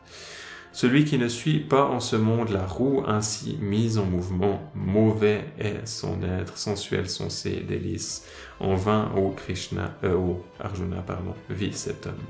[0.73, 5.45] Celui qui ne suit pas en ce monde la roue ainsi mise en mouvement, mauvais
[5.59, 8.25] est son être, sensuel son ses délices.
[8.59, 12.23] En vain, ô Krishna, euh, Arjuna, pardon, vit cet homme.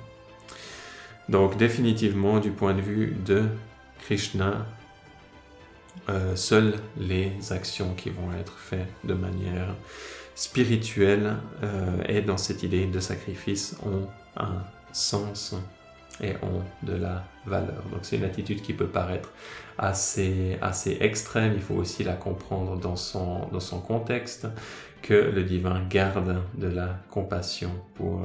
[1.29, 3.45] Donc définitivement, du point de vue de
[3.99, 4.67] Krishna,
[6.09, 9.73] euh, seules les actions qui vont être faites de manière
[10.35, 15.55] spirituelle euh, et dans cette idée de sacrifice ont un sens
[16.21, 19.31] et ont de la Donc c'est une attitude qui peut paraître
[19.77, 24.47] assez, assez extrême, il faut aussi la comprendre dans son, dans son contexte,
[25.01, 28.21] que le divin garde de la compassion pour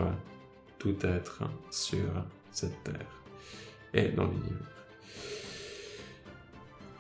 [0.79, 2.07] tout être sur
[2.53, 3.23] cette terre
[3.93, 4.78] et dans l'univers.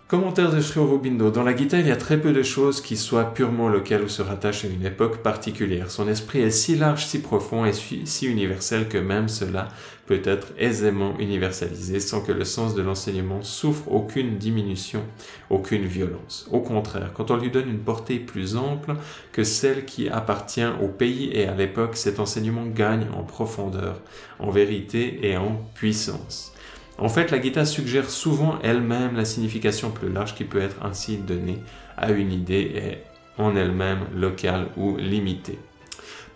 [0.08, 1.30] Commentaire de Sri Aurobindo.
[1.30, 4.08] Dans la Gita, il y a très peu de choses qui soient purement locales ou
[4.08, 5.90] se rattachent à une époque particulière.
[5.90, 9.68] Son esprit est si large, si profond et si universel que même cela
[10.06, 15.02] peut être aisément universalisé sans que le sens de l'enseignement souffre aucune diminution,
[15.50, 16.48] aucune violence.
[16.50, 18.94] Au contraire, quand on lui donne une portée plus ample
[19.32, 24.00] que celle qui appartient au pays et à l'époque, cet enseignement gagne en profondeur,
[24.38, 26.54] en vérité et en puissance.
[26.98, 31.16] En fait, la Gita suggère souvent elle-même la signification plus large qui peut être ainsi
[31.16, 31.62] donnée
[31.96, 35.60] à une idée et en elle-même locale ou limitée.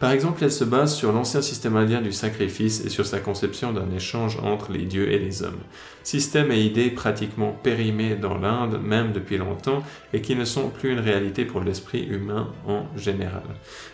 [0.02, 3.72] Par exemple, elle se base sur l'ancien système indien du sacrifice et sur sa conception
[3.72, 5.60] d'un échange entre les dieux et les hommes.
[6.02, 10.90] Système et idées pratiquement périmés dans l'Inde, même depuis longtemps, et qui ne sont plus
[10.90, 13.44] une réalité pour l'esprit humain en général.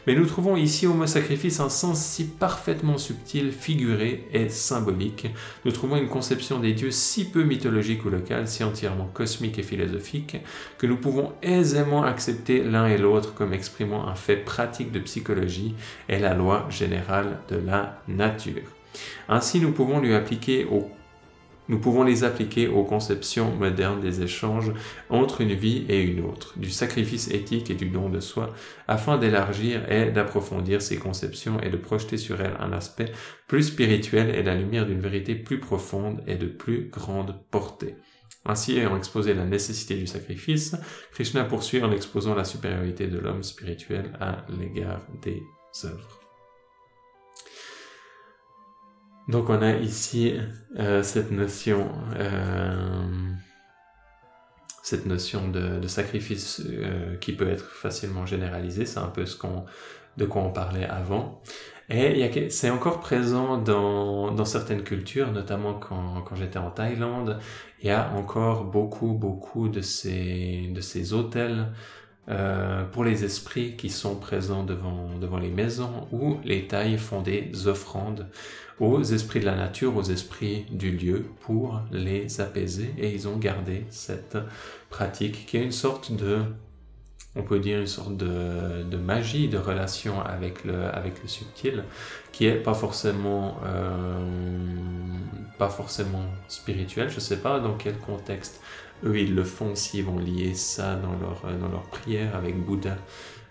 [0.07, 5.27] Mais nous trouvons ici au mot sacrifice un sens si parfaitement subtil, figuré et symbolique.
[5.67, 9.63] Nous trouvons une conception des dieux si peu mythologique ou locale, si entièrement cosmique et
[9.63, 10.39] philosophique,
[10.79, 15.75] que nous pouvons aisément accepter l'un et l'autre comme exprimant un fait pratique de psychologie
[16.09, 18.75] est la loi générale de la nature.
[19.29, 20.01] Ainsi, nous pouvons
[21.79, 24.73] pouvons les appliquer aux conceptions modernes des échanges
[25.11, 28.55] entre une vie et une autre, du sacrifice éthique et du don de soi,
[28.87, 33.13] afin d'élargir et d'approfondir ces conceptions et de projeter sur elles un aspect
[33.47, 37.97] plus spirituel et la lumière d'une vérité plus profonde et de plus grande portée.
[38.47, 40.75] Ainsi, ayant exposé la nécessité du sacrifice,
[41.13, 45.43] Krishna poursuit en exposant la supériorité de l'homme spirituel à l'égard des
[45.85, 46.19] œuvres.
[49.29, 50.35] Donc on a ici
[50.79, 53.07] euh, cette notion, euh,
[54.83, 58.87] cette notion de, sacrifice euh, qui peut être facilement généralisée.
[58.87, 59.67] C'est un peu ce qu'on,
[60.17, 61.43] de quoi on parlait avant.
[61.91, 67.39] Et c'est encore présent dans, certaines cultures, notamment quand, quand j'étais en Thaïlande.
[67.81, 71.69] Il y a encore beaucoup, beaucoup de ces, de ces hôtels
[72.31, 77.23] euh, pour les esprits qui sont présents devant, devant les maisons où les tailles font
[77.23, 78.27] des offrandes
[78.81, 83.37] aux esprits de la nature, aux esprits du lieu pour les apaiser et ils ont
[83.37, 84.37] gardé cette
[84.91, 86.43] pratique qui est une sorte de
[87.37, 91.85] on peut dire une sorte de, de, magie, de relation avec le, avec le subtil,
[92.33, 94.19] qui est pas forcément, euh,
[95.59, 97.11] pas forcément spirituel.
[97.11, 98.61] Je sais pas dans quel contexte
[99.05, 102.57] eux ils le font s'ils vont lier ça dans leur, euh, dans leur prière avec
[102.65, 102.97] Bouddha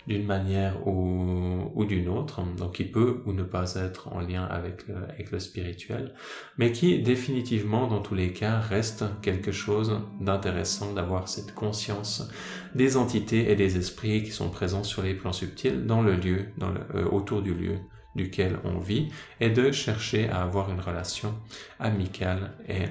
[0.08, 4.84] d'une manière ou, d'une autre, donc il peut ou ne pas être en lien avec
[5.30, 6.14] le, spirituel,
[6.56, 12.26] mais qui définitivement dans tous les cas reste quelque chose d'intéressant d'avoir cette conscience
[12.74, 16.46] des entités et des esprits qui sont présents sur les plans subtils dans le lieu,
[16.56, 17.76] dans euh, autour du lieu
[18.16, 21.34] duquel on vit, et de chercher à avoir une relation
[21.78, 22.86] amicale et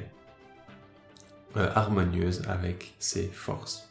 [1.56, 3.90] euh, harmonieuse avec ses forces.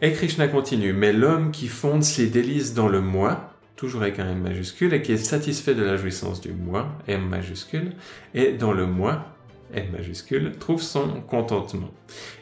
[0.00, 4.28] Et Krishna continue, mais l'homme qui fonde ses délices dans le moi, toujours avec un
[4.28, 7.92] M majuscule, et qui est satisfait de la jouissance du moi, M majuscule,
[8.34, 9.32] et dans le moi,
[9.72, 11.90] M majuscule, trouve son contentement.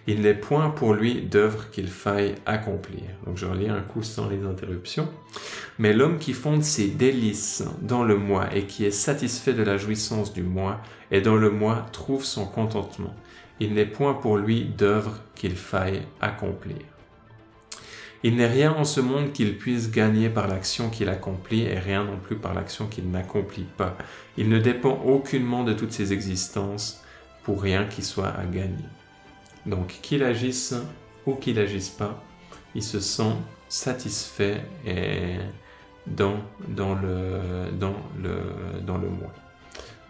[0.07, 3.03] Il n'est point pour lui d'œuvre qu'il faille accomplir.
[3.27, 5.09] Donc je relis un coup sans les interruptions.
[5.79, 9.77] Mais l'homme qui fonde ses délices dans le moi et qui est satisfait de la
[9.77, 10.81] jouissance du moi,
[11.11, 13.15] et dans le moi trouve son contentement
[13.61, 16.79] il n'est point pour lui d'œuvre qu'il faille accomplir.
[18.23, 22.05] Il n'est rien en ce monde qu'il puisse gagner par l'action qu'il accomplit et rien
[22.05, 23.97] non plus par l'action qu'il n'accomplit pas.
[24.37, 27.03] Il ne dépend aucunement de toutes ses existences
[27.45, 28.85] pour rien qui soit à gagner.
[29.67, 30.75] Donc qu'il agisse
[31.27, 32.23] ou qu'il n'agisse pas,
[32.75, 33.35] il se sent
[33.69, 35.37] satisfait et
[36.07, 36.37] dans,
[36.69, 39.33] dans, le, dans, le, dans le moi,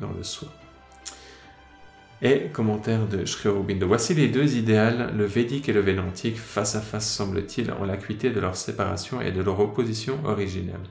[0.01, 0.49] dans le soi.
[2.23, 3.87] Et commentaire de Sri Aurobindo.
[3.87, 8.29] Voici les deux idéales, le védique et le védantique, face à face semble-t-il, en l'acuité
[8.29, 10.83] de leur séparation et de leur opposition originelle.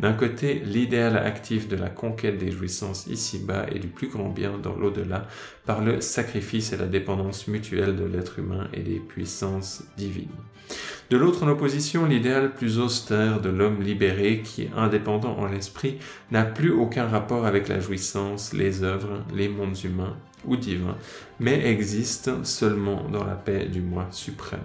[0.00, 4.56] D'un côté, l'idéal actif de la conquête des jouissances ici-bas et du plus grand bien
[4.56, 5.26] dans l'au-delà
[5.66, 10.28] par le sacrifice et la dépendance mutuelle de l'être humain et des puissances divines.
[11.10, 15.98] De l'autre, en opposition, l'idéal plus austère de l'homme libéré qui, indépendant en l'esprit,
[16.30, 20.96] n'a plus aucun rapport avec la jouissance, les œuvres, les mondes humains ou divin,
[21.40, 24.60] mais existe seulement dans la paix du moi suprême,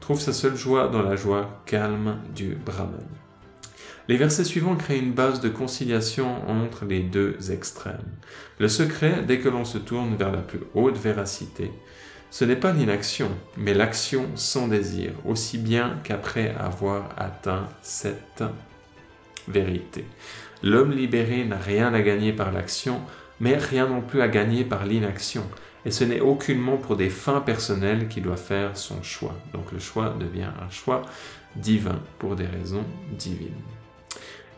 [0.00, 3.06] trouve sa seule joie dans la joie calme du Brahman.
[4.06, 8.12] Les versets suivants créent une base de conciliation entre les deux extrêmes.
[8.58, 11.70] Le secret, dès que l'on se tourne vers la plus haute véracité,
[12.30, 18.42] ce n'est pas l'inaction, mais l'action sans désir, aussi bien qu'après avoir atteint cette
[19.48, 20.04] vérité.
[20.62, 23.00] L'homme libéré n'a rien à gagner par l'action,
[23.40, 25.44] mais rien non plus à gagner par l'inaction.
[25.86, 29.34] Et ce n'est aucunement pour des fins personnelles qu'il doit faire son choix.
[29.52, 31.02] Donc le choix devient un choix
[31.56, 33.52] divin pour des raisons divines.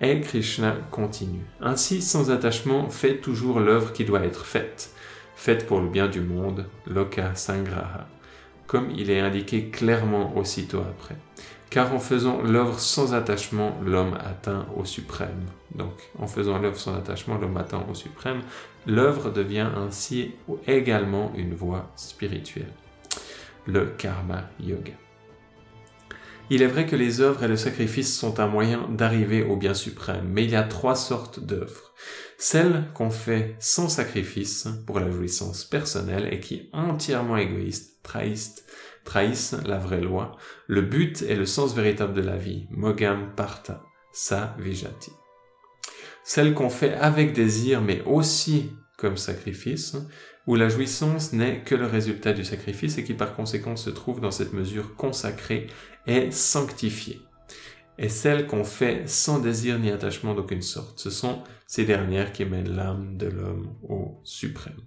[0.01, 1.45] Et Krishna continue.
[1.61, 4.91] Ainsi, sans attachement, fait toujours l'œuvre qui doit être faite,
[5.35, 8.07] faite pour le bien du monde, loka sangraha,
[8.67, 11.17] comme il est indiqué clairement aussitôt après
[11.71, 15.47] car en faisant l'œuvre sans attachement, l'homme atteint au suprême.
[15.75, 18.43] Donc, en faisant l'œuvre sans attachement, l'homme atteint au suprême.
[18.87, 20.33] L'œuvre devient ainsi
[20.67, 22.73] également une voie spirituelle.
[23.67, 24.93] Le karma yoga.
[26.49, 29.75] Il est vrai que les œuvres et le sacrifice sont un moyen d'arriver au bien
[29.75, 31.93] suprême, mais il y a trois sortes d'œuvres.
[32.39, 38.66] Celle qu'on fait sans sacrifice pour la jouissance personnelle et qui entièrement égoïste, trahiste,
[39.07, 40.37] trahissent la vraie loi,
[40.67, 43.83] le but et le sens véritable de la vie, mogam parta,
[44.13, 45.13] sa vijati.
[46.25, 49.97] Celle qu'on fait avec désir mais aussi comme sacrifice,
[50.47, 54.21] où la jouissance n'est que le résultat du sacrifice et qui par conséquent se trouve
[54.21, 55.67] dans cette mesure consacrée
[56.07, 57.21] et sanctifiée.
[57.99, 60.99] Et celle qu'on fait sans désir ni attachement d'aucune sorte.
[60.99, 64.81] Ce sont ces dernières qui mènent l'âme de l'homme au suprême.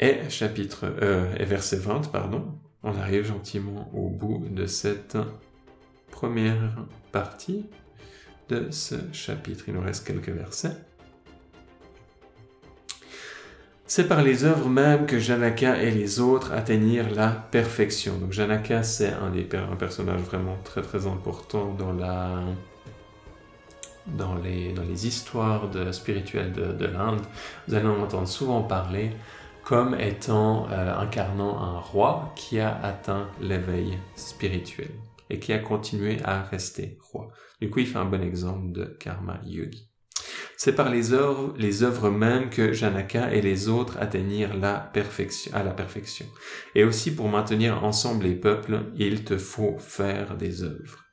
[0.00, 2.44] Et chapitre euh, et verset 20, pardon,
[2.84, 5.18] on arrive gentiment au bout de cette
[6.12, 6.76] première
[7.10, 7.66] partie
[8.48, 9.64] de ce chapitre.
[9.66, 10.76] Il nous reste quelques versets.
[13.86, 18.18] C'est par les œuvres mêmes que Janaka et les autres atteignirent la perfection.
[18.18, 22.42] Donc Janaka, c'est un des un personnage vraiment très très important dans la
[24.06, 27.20] dans les, dans les histoires spirituelles de, de l'Inde.
[27.66, 29.10] Vous allez en entendre souvent parler
[29.68, 34.88] comme étant euh, incarnant un roi qui a atteint l'éveil spirituel
[35.28, 37.28] et qui a continué à rester roi.
[37.60, 39.90] Du coup, il fait un bon exemple de karma yogi.
[40.56, 45.54] C'est par les œuvres, les œuvres mêmes que Janaka et les autres atteignirent la perfection,
[45.54, 46.24] à la perfection.
[46.74, 51.04] Et aussi pour maintenir ensemble les peuples, il te faut faire des œuvres.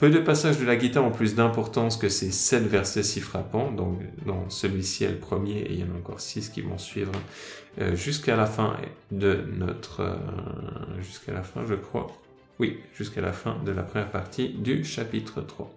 [0.00, 3.70] Peu de passages de la Gita ont plus d'importance que ces sept versets si frappants,
[3.70, 4.00] donc
[4.48, 7.12] celui-ci est le premier et il y en a encore six qui vont suivre
[7.82, 8.78] euh, jusqu'à la fin
[9.10, 10.00] de notre...
[10.00, 12.06] Euh, jusqu'à la fin je crois.
[12.58, 15.70] Oui, jusqu'à la fin de la première partie du chapitre 3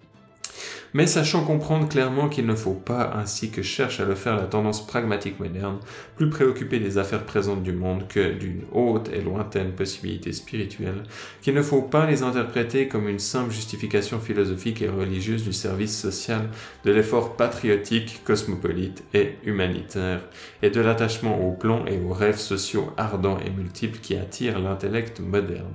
[0.93, 4.43] mais sachant comprendre clairement qu'il ne faut pas, ainsi que cherche à le faire la
[4.43, 5.79] tendance pragmatique moderne,
[6.15, 11.03] plus préoccupé des affaires présentes du monde que d'une haute et lointaine possibilité spirituelle,
[11.41, 15.99] qu'il ne faut pas les interpréter comme une simple justification philosophique et religieuse du service
[15.99, 16.49] social,
[16.85, 20.21] de l'effort patriotique, cosmopolite et humanitaire,
[20.61, 25.19] et de l'attachement aux plans et aux rêves sociaux ardents et multiples qui attirent l'intellect
[25.19, 25.73] moderne.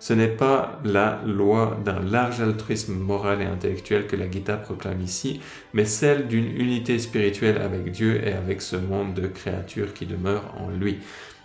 [0.00, 5.02] Ce n'est pas la loi d'un large altruisme moral et intellectuel que la Gita proclame
[5.02, 5.40] ici,
[5.74, 10.54] mais celle d'une unité spirituelle avec Dieu et avec ce monde de créatures qui demeure
[10.58, 10.98] en lui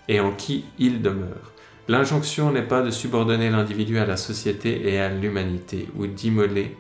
[0.07, 1.53] et en qui il demeure.
[1.87, 6.77] L'injonction n'est pas de subordonner l'individu à la société et à l'humanité ou d'immoler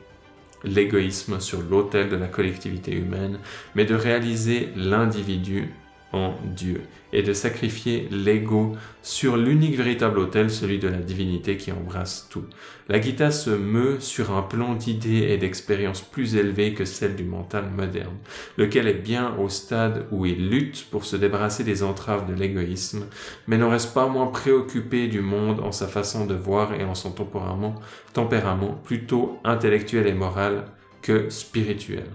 [0.63, 3.39] l'égoïsme sur l'autel de la collectivité humaine,
[3.75, 5.73] mais de réaliser l'individu
[6.13, 11.71] en Dieu et de sacrifier l'ego sur l'unique véritable autel, celui de la divinité qui
[11.71, 12.45] embrasse tout.
[12.87, 17.23] La Gita se meut sur un plan d'idées et d'expériences plus élevé que celle du
[17.23, 18.15] mental moderne,
[18.57, 23.05] lequel est bien au stade où il lutte pour se débarrasser des entraves de l'égoïsme,
[23.47, 26.95] mais n'en reste pas moins préoccupé du monde en sa façon de voir et en
[26.95, 27.75] son tempérament,
[28.13, 30.65] tempérament plutôt intellectuel et moral
[31.01, 32.05] que spirituel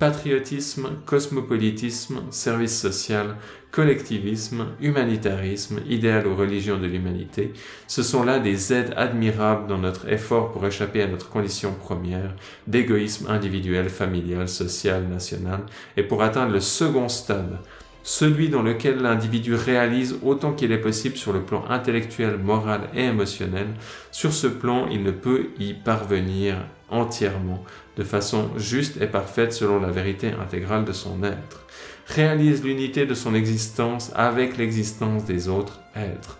[0.00, 3.36] patriotisme, cosmopolitisme, service social,
[3.70, 7.52] collectivisme, humanitarisme, idéal ou religion de l'humanité,
[7.86, 12.34] ce sont là des aides admirables dans notre effort pour échapper à notre condition première
[12.66, 15.60] d'égoïsme individuel, familial, social, national,
[15.98, 17.58] et pour atteindre le second stade,
[18.02, 23.04] celui dans lequel l'individu réalise autant qu'il est possible sur le plan intellectuel, moral et
[23.04, 23.68] émotionnel.
[24.10, 26.56] Sur ce plan, il ne peut y parvenir
[26.88, 27.62] entièrement,
[27.96, 31.66] de façon juste et parfaite selon la vérité intégrale de son être.
[32.06, 36.38] Réalise l'unité de son existence avec l'existence des autres êtres.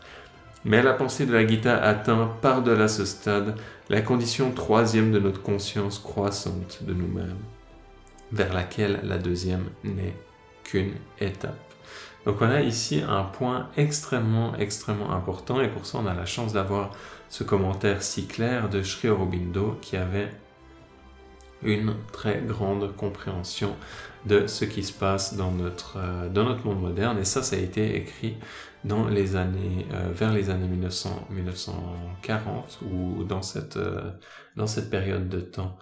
[0.64, 3.56] Mais la pensée de la Gita atteint par-delà ce stade
[3.88, 7.38] la condition troisième de notre conscience croissante de nous-mêmes,
[8.32, 10.14] vers laquelle la deuxième n'est
[12.26, 16.26] Donc on a ici un point extrêmement, extrêmement important et pour ça on a la
[16.26, 16.90] chance d'avoir
[17.28, 20.30] ce commentaire si clair de Sri Aurobindo qui avait
[21.62, 23.76] une très grande compréhension
[24.26, 27.18] de ce qui se passe dans notre, euh, monde moderne.
[27.18, 28.36] Et ça, ça a été écrit
[28.84, 34.10] dans les années, euh, vers les années 1900, 1940 ou dans cette, euh,
[34.56, 35.76] dans cette période de temps.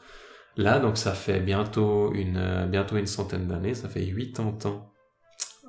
[0.58, 4.92] Là, donc ça fait bientôt une, bientôt une centaine d'années, ça fait 80 ans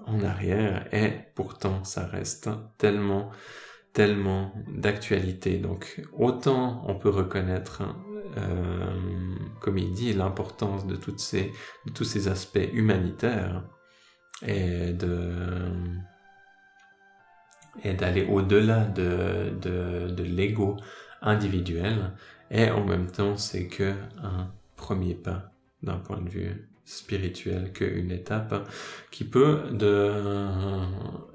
[0.08, 3.30] en arrière et pourtant ça reste tellement
[3.94, 5.60] tellement d'actualité.
[5.60, 7.84] Donc autant on peut reconnaître,
[8.38, 8.92] euh,
[9.62, 13.64] comme il dit, l'importance de, de tous ces aspects humanitaires
[14.44, 15.70] et de
[17.84, 20.78] et d'aller au-delà de, de, de l'ego
[21.22, 22.12] individuel
[22.50, 25.52] et en même temps c'est que un premier pas
[25.84, 28.68] d'un point de vue spirituel qu'une étape
[29.12, 29.86] qui peut de,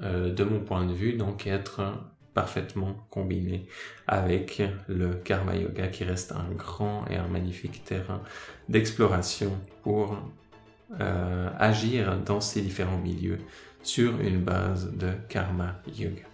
[0.02, 1.80] euh, de mon point de vue donc être
[2.32, 3.66] parfaitement combiné
[4.08, 8.22] avec le karma yoga qui reste un grand et un magnifique terrain
[8.68, 10.18] d'exploration pour
[11.00, 13.38] euh, agir dans ces différents milieux
[13.82, 16.33] sur une base de karma yoga.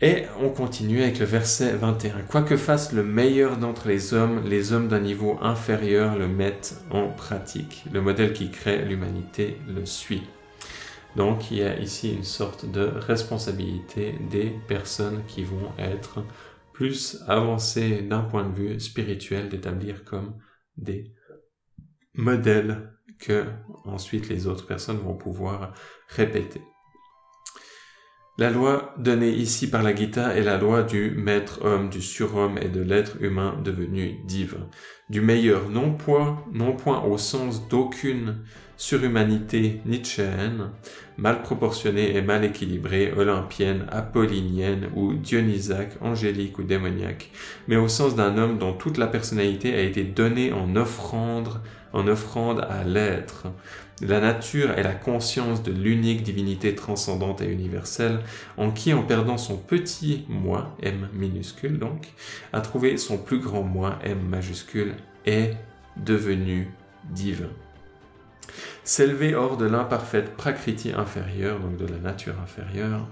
[0.00, 2.22] Et on continue avec le verset 21.
[2.22, 6.80] Quoi que fasse le meilleur d'entre les hommes, les hommes d'un niveau inférieur le mettent
[6.90, 7.84] en pratique.
[7.92, 10.22] Le modèle qui crée l'humanité le suit.
[11.16, 16.24] Donc il y a ici une sorte de responsabilité des personnes qui vont être
[16.72, 20.36] plus avancées d'un point de vue spirituel, d'établir comme
[20.76, 21.12] des
[22.14, 23.46] modèles que
[23.84, 25.72] ensuite les autres personnes vont pouvoir
[26.06, 26.62] répéter.
[28.40, 32.56] La loi donnée ici par la Gita est la loi du maître homme, du surhomme
[32.62, 34.68] et de l'être humain devenu divin,
[35.10, 38.36] du meilleur non point, non point au sens d'aucune
[38.76, 40.70] surhumanité nietzschéenne,
[41.16, 47.32] mal proportionnée et mal équilibrée, olympienne, apollinienne ou dionysaque, angélique ou démoniaque,
[47.66, 51.60] mais au sens d'un homme dont toute la personnalité a été donnée en offrande,
[51.92, 53.48] en offrande à l'être,
[54.00, 58.20] la nature est la conscience de l'unique divinité transcendante et universelle,
[58.56, 62.08] en qui, en perdant son petit moi, M minuscule donc,
[62.52, 64.94] a trouvé son plus grand moi, M majuscule,
[65.26, 65.56] est
[65.96, 66.70] devenu
[67.10, 67.50] divin.
[68.84, 73.06] S'élever hors de l'imparfaite prakriti inférieure, donc de la nature inférieure,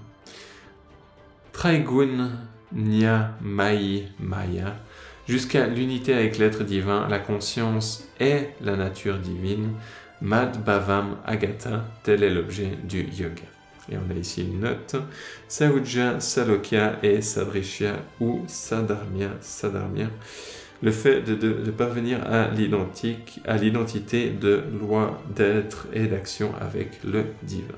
[1.51, 2.31] Traigun
[2.71, 4.75] Nya Mai Maya,
[5.27, 9.73] jusqu'à l'unité avec l'être divin, la conscience est la nature divine,
[10.21, 13.43] Mad Bhavam Agata, tel est l'objet du yoga.
[13.91, 14.95] Et on a ici une note.
[15.47, 20.07] Sauja, Salokya et Sadrishya ou Sadarmya, Sadarmya.
[20.81, 26.99] Le fait de, de parvenir à l'identique, à l'identité de loi d'être et d'action avec
[27.03, 27.75] le divin.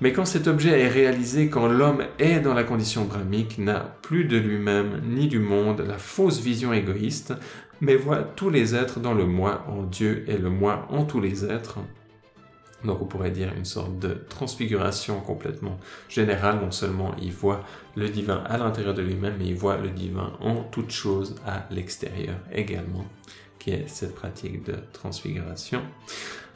[0.00, 4.24] Mais quand cet objet est réalisé, quand l'homme est dans la condition brahmique, n'a plus
[4.24, 7.34] de lui-même ni du monde la fausse vision égoïste,
[7.80, 11.20] mais voit tous les êtres dans le moi en Dieu et le moi en tous
[11.20, 11.78] les êtres.
[12.84, 15.78] Donc on pourrait dire une sorte de transfiguration complètement
[16.08, 16.60] générale.
[16.60, 17.62] Non seulement il voit
[17.94, 21.66] le divin à l'intérieur de lui-même, mais il voit le divin en toute chose à
[21.70, 23.04] l'extérieur également,
[23.58, 25.82] qui est cette pratique de transfiguration.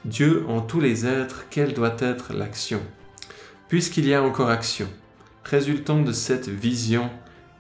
[0.05, 2.81] Dieu en tous les êtres, quelle doit être l'action?
[3.69, 4.89] Puisqu'il y a encore action,
[5.45, 7.11] résultant de cette vision,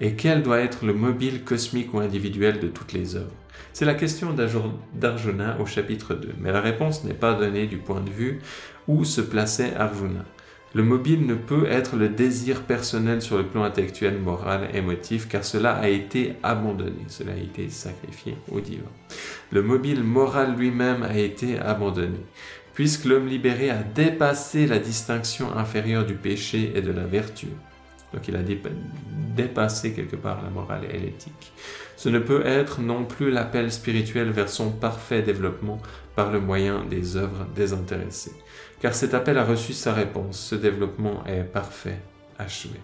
[0.00, 3.43] et quel doit être le mobile cosmique ou individuel de toutes les œuvres?
[3.72, 4.34] C'est la question
[4.94, 8.38] d'Arjuna au chapitre 2, mais la réponse n'est pas donnée du point de vue
[8.86, 10.24] où se plaçait Arjuna.
[10.74, 15.44] Le mobile ne peut être le désir personnel sur le plan intellectuel, moral, émotif, car
[15.44, 18.90] cela a été abandonné, cela a été sacrifié au divin.
[19.52, 22.18] Le mobile moral lui-même a été abandonné,
[22.74, 27.46] puisque l'homme libéré a dépassé la distinction inférieure du péché et de la vertu.
[28.14, 28.42] Donc il a
[29.34, 31.52] dépassé quelque part la morale et l'éthique.
[31.96, 35.80] Ce ne peut être non plus l'appel spirituel vers son parfait développement
[36.14, 38.36] par le moyen des œuvres désintéressées.
[38.80, 41.98] Car cet appel a reçu sa réponse, ce développement est parfait,
[42.38, 42.78] achevé.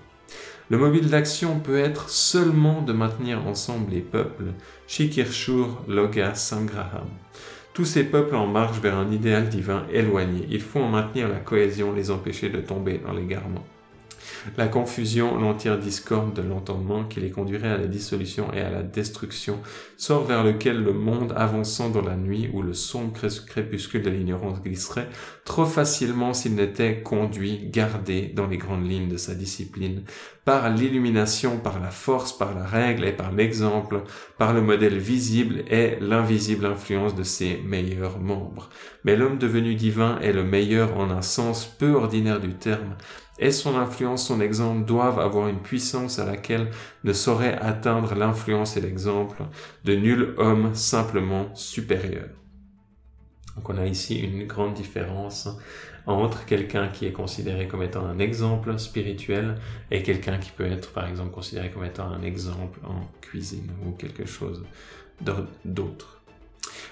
[0.69, 4.53] Le mobile d'action peut être seulement de maintenir ensemble les peuples,
[4.87, 7.09] Shikirshur Loga Sangraham,
[7.73, 10.47] Tous ces peuples en marche vers un idéal divin éloigné.
[10.49, 13.65] Il faut en maintenir la cohésion, les empêcher de tomber dans l'égarement.
[14.57, 18.83] La confusion, l'entière discorde de l'entendement qui les conduirait à la dissolution et à la
[18.83, 19.59] destruction,
[19.97, 23.13] sort vers lequel le monde avançant dans la nuit où le sombre
[23.47, 25.09] crépuscule de l'ignorance glisserait
[25.45, 30.05] trop facilement s'il n'était conduit, gardé dans les grandes lignes de sa discipline,
[30.45, 34.03] par l'illumination, par la force, par la règle et par l'exemple,
[34.39, 38.71] par le modèle visible et l'invisible influence de ses meilleurs membres.
[39.05, 42.97] Mais l'homme devenu divin est le meilleur en un sens peu ordinaire du terme,
[43.41, 46.71] et son influence, son exemple doivent avoir une puissance à laquelle
[47.05, 49.43] ne saurait atteindre l'influence et l'exemple
[49.85, 52.29] de nul homme simplement supérieur.
[53.57, 55.49] Donc on a ici une grande différence
[56.07, 59.57] entre quelqu'un qui est considéré comme étant un exemple spirituel
[59.91, 63.93] et quelqu'un qui peut être par exemple considéré comme étant un exemple en cuisine ou
[63.93, 64.65] quelque chose
[65.65, 66.21] d'autre.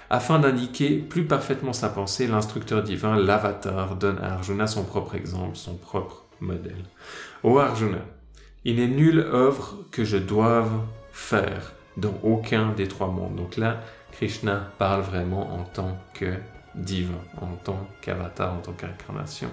[0.09, 5.55] Afin d'indiquer plus parfaitement sa pensée, l'instructeur divin, l'avatar, donne à Arjuna son propre exemple,
[5.55, 6.85] son propre modèle.
[7.43, 8.05] Ô Arjuna,
[8.65, 10.71] il n'est nulle œuvre que je doive
[11.11, 13.35] faire dans aucun des trois mondes.
[13.35, 13.81] Donc là,
[14.11, 16.33] Krishna parle vraiment en tant que
[16.75, 19.49] divin, en tant qu'avatar, en tant qu'incarnation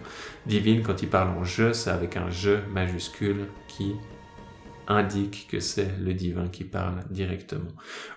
[0.47, 0.83] divine.
[0.83, 3.95] Quand il parle en je, c'est avec un je majuscule qui
[4.89, 7.71] indique que c'est le divin qui parle directement.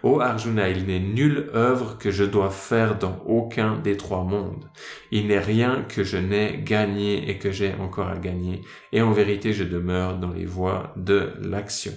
[0.03, 4.65] Ô Arjuna, il n'est nulle œuvre que je dois faire dans aucun des trois mondes.
[5.11, 8.61] Il n'est rien que je n'ai gagné et que j'ai encore à gagner.
[8.91, 11.93] Et en vérité, je demeure dans les voies de l'action.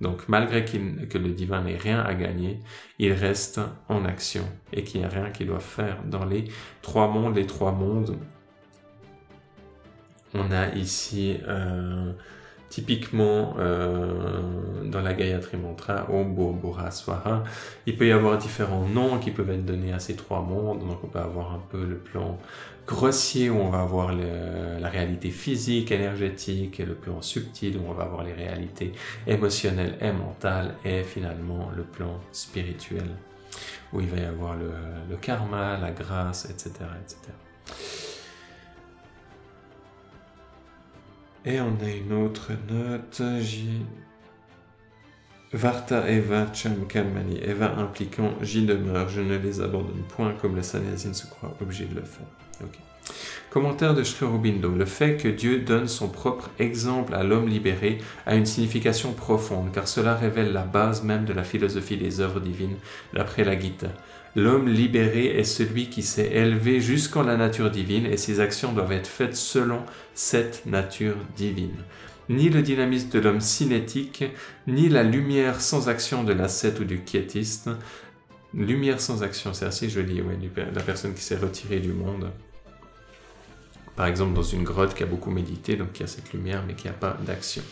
[0.00, 2.60] Donc, malgré que le divin n'ait rien à gagner,
[2.98, 6.44] il reste en action et qu'il n'y a rien qu'il doit faire dans les
[6.80, 7.36] trois mondes.
[7.36, 8.16] Les trois mondes,
[10.32, 12.12] on a ici euh,
[12.70, 16.88] Typiquement, euh, dans la Gayatri Mantra, Om Bhura
[17.86, 20.78] il peut y avoir différents noms qui peuvent être donnés à ces trois mondes.
[20.78, 22.38] Donc, on peut avoir un peu le plan
[22.86, 27.92] grossier où on va avoir la réalité physique, énergétique, et le plan subtil où on
[27.92, 28.92] va avoir les réalités
[29.26, 33.08] émotionnelles et mentales, et finalement le plan spirituel
[33.92, 34.70] où il va y avoir le,
[35.08, 36.70] le karma, la grâce, etc.,
[37.02, 38.09] etc.
[41.46, 43.82] Et on a une autre note, J.
[45.52, 47.40] Varta Eva Cham Kalmani.
[47.42, 51.86] Eva impliquant j'y demeure, je ne les abandonne point comme le sannyasine se croit obligé
[51.86, 52.26] de le faire.
[53.48, 54.70] Commentaire de Sri Aurobindo.
[54.70, 59.72] Le fait que Dieu donne son propre exemple à l'homme libéré a une signification profonde,
[59.72, 62.76] car cela révèle la base même de la philosophie des œuvres divines,
[63.12, 63.88] d'après la Gita.
[64.36, 68.92] L'homme libéré est celui qui s'est élevé jusqu'en la nature divine et ses actions doivent
[68.92, 69.80] être faites selon
[70.14, 71.76] cette nature divine.
[72.28, 74.22] Ni le dynamisme de l'homme cinétique,
[74.68, 77.70] ni la lumière sans action de l'ascète ou du quiétiste.
[78.54, 80.38] Lumière sans action, c'est assez joli, ouais,
[80.74, 82.30] la personne qui s'est retirée du monde
[83.96, 86.74] par exemple dans une grotte qui a beaucoup médité, donc qui a cette lumière mais
[86.74, 87.62] qui n'a pas d'action.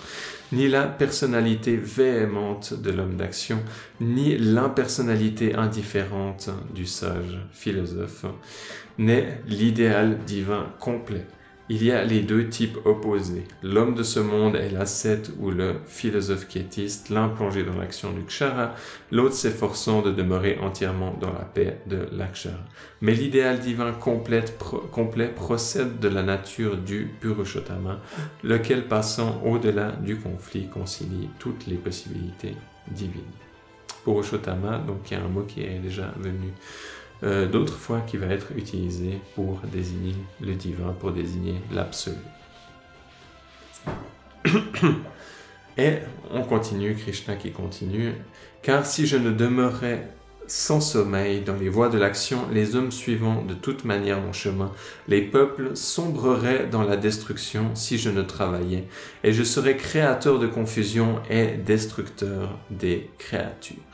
[0.53, 3.63] Ni la personnalité véhémente de l'homme d'action,
[4.01, 8.25] ni l'impersonnalité indifférente du sage philosophe,
[8.99, 11.27] n'est l'idéal divin complet.
[11.71, 13.45] Il y a les deux types opposés.
[13.63, 18.23] L'homme de ce monde est l'ascète ou le philosophe quiétiste, l'un plongé dans l'action du
[18.23, 18.75] kshara,
[19.13, 22.57] l'autre s'efforçant de demeurer entièrement dans la paix de l'akshara.
[23.03, 24.47] Mais l'idéal divin complet,
[24.93, 28.01] complet procède de la nature du Purushottama,
[28.43, 32.57] lequel passant au-delà du conflit concilie toutes les possibilités
[32.91, 33.21] divines.
[34.05, 36.55] Purushottama, donc il y a un mot qui est déjà venu
[37.23, 42.17] euh, d'autres fois qui va être utilisé pour désigner le divin, pour désigner l'absolu.
[45.79, 45.99] Et
[46.33, 48.13] on continue, Krishna qui continue,
[48.63, 50.09] car si je ne demeurais
[50.49, 54.73] sans sommeil dans les voies de l'action, les hommes suivant de toute manière mon chemin,
[55.07, 58.85] les peuples sombreraient dans la destruction si je ne travaillais,
[59.23, 63.88] et je serais créateur de confusion et destructeur des créatures.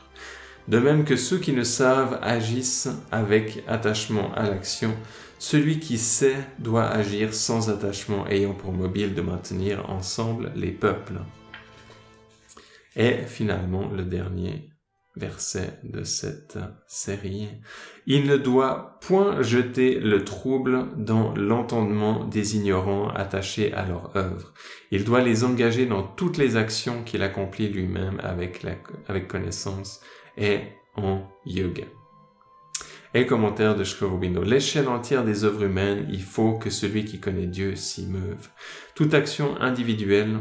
[0.67, 4.95] De même que ceux qui ne savent agissent avec attachement à l'action,
[5.37, 11.19] celui qui sait doit agir sans attachement, ayant pour mobile de maintenir ensemble les peuples.
[12.95, 14.69] Et finalement, le dernier
[15.15, 16.57] verset de cette
[16.87, 17.47] série.
[18.05, 24.53] Il ne doit point jeter le trouble dans l'entendement des ignorants attachés à leur œuvre.
[24.91, 28.65] Il doit les engager dans toutes les actions qu'il accomplit lui-même avec,
[29.07, 30.01] avec connaissance
[30.37, 30.59] et
[30.95, 31.85] en yoga.
[33.13, 34.43] Et commentaire de Shkorobindo.
[34.43, 38.49] L'échelle entière des œuvres humaines, il faut que celui qui connaît Dieu s'y meuve.
[38.93, 40.39] Toute action individuelle,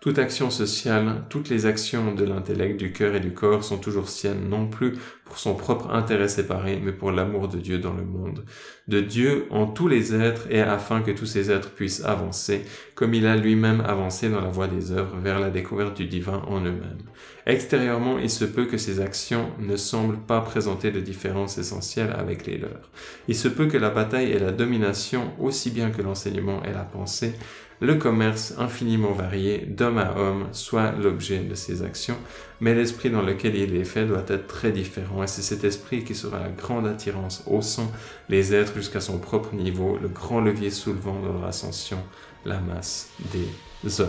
[0.00, 4.08] toute action sociale, toutes les actions de l'intellect, du cœur et du corps sont toujours
[4.08, 4.94] siennes, non plus
[5.24, 8.44] pour son propre intérêt séparé, mais pour l'amour de Dieu dans le monde,
[8.86, 13.12] de Dieu en tous les êtres et afin que tous ces êtres puissent avancer, comme
[13.12, 16.60] il a lui-même avancé dans la voie des œuvres vers la découverte du divin en
[16.60, 17.02] eux-mêmes.
[17.44, 22.46] Extérieurement, il se peut que ces actions ne semblent pas présenter de différence essentielle avec
[22.46, 22.90] les leurs.
[23.26, 26.84] Il se peut que la bataille et la domination, aussi bien que l'enseignement et la
[26.84, 27.34] pensée,
[27.80, 32.16] le commerce infiniment varié d'homme à homme soit l'objet de ces actions,
[32.60, 36.04] mais l'esprit dans lequel il est fait doit être très différent, et c'est cet esprit
[36.04, 37.90] qui sera la grande attirance, haussant
[38.28, 41.98] les êtres jusqu'à son propre niveau, le grand levier soulevant dans leur ascension
[42.44, 44.08] la masse des hommes.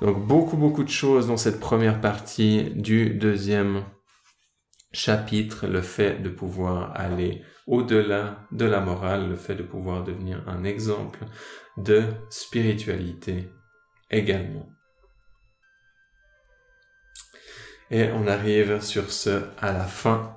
[0.00, 3.84] Donc beaucoup beaucoup de choses dans cette première partie du deuxième
[4.92, 10.42] chapitre, le fait de pouvoir aller au-delà de la morale, le fait de pouvoir devenir
[10.46, 11.20] un exemple
[11.76, 13.50] de spiritualité
[14.10, 14.68] également.
[17.90, 20.36] Et on arrive sur ce à la fin.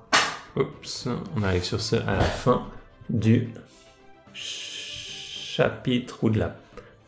[0.56, 2.66] Oups, on arrive sur ce à la fin
[3.08, 3.52] du
[4.34, 6.56] chapitre ou de la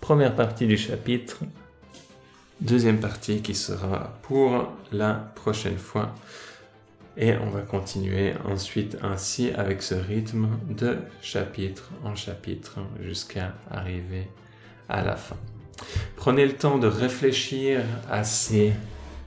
[0.01, 1.39] première partie du chapitre.
[2.61, 6.15] Deuxième partie qui sera pour la prochaine fois.
[7.21, 14.29] Et on va continuer ensuite ainsi avec ce rythme de chapitre en chapitre jusqu'à arriver
[14.89, 15.37] à la fin.
[16.15, 18.73] Prenez le temps de réfléchir à ces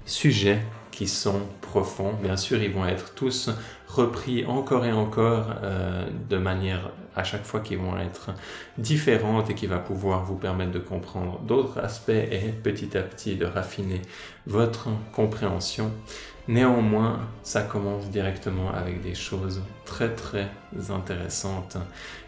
[0.06, 0.62] sujets
[0.92, 2.14] qui sont profonds.
[2.22, 3.50] Bien sûr, ils vont être tous
[3.88, 8.32] repris encore et encore euh, de manière à chaque fois qui vont être
[8.78, 13.36] différentes et qui va pouvoir vous permettre de comprendre d'autres aspects et petit à petit
[13.36, 14.02] de raffiner
[14.48, 15.92] votre compréhension.
[16.48, 20.50] Néanmoins, ça commence directement avec des choses très très
[20.90, 21.78] intéressantes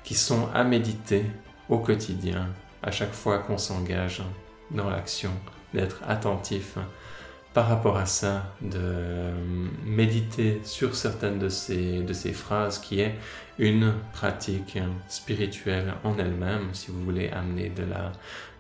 [0.04, 1.26] qui sont à méditer
[1.68, 2.48] au quotidien,
[2.84, 4.22] à chaque fois qu'on s'engage
[4.72, 5.32] dans l'action,
[5.74, 6.78] d'être attentif
[7.54, 9.32] par rapport à ça, de
[9.86, 13.16] méditer sur certaines de ces, de ces phrases qui est
[13.60, 18.12] une pratique spirituelle en elle-même, si vous voulez amener de la,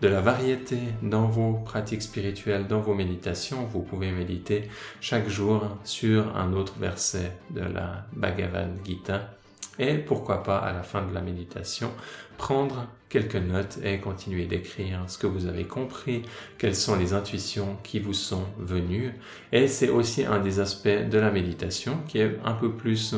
[0.01, 4.69] de la variété dans vos pratiques spirituelles, dans vos méditations, vous pouvez méditer
[5.01, 9.32] chaque jour sur un autre verset de la Bhagavad Gita
[9.79, 11.91] et pourquoi pas à la fin de la méditation
[12.37, 16.23] prendre quelques notes et continuer d'écrire ce que vous avez compris,
[16.57, 19.13] quelles sont les intuitions qui vous sont venues.
[19.51, 23.15] Et c'est aussi un des aspects de la méditation qui est un peu plus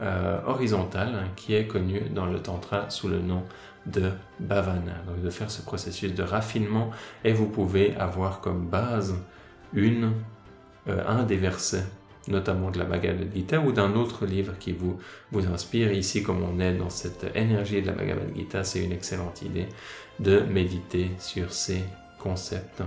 [0.00, 3.42] euh, horizontal, hein, qui est connu dans le tantra sous le nom
[3.86, 5.02] de bhavana.
[5.06, 6.90] Donc de faire ce processus de raffinement
[7.24, 9.16] et vous pouvez avoir comme base
[9.72, 10.12] une,
[10.88, 11.86] euh, un des versets
[12.28, 14.98] notamment de la Bhagavad Gita ou d'un autre livre qui vous,
[15.52, 15.92] inspire.
[15.92, 19.66] Ici, comme on est dans cette énergie de la Bhagavad Gita, c'est une excellente idée
[20.20, 21.82] de méditer sur ces
[22.18, 22.82] concepts.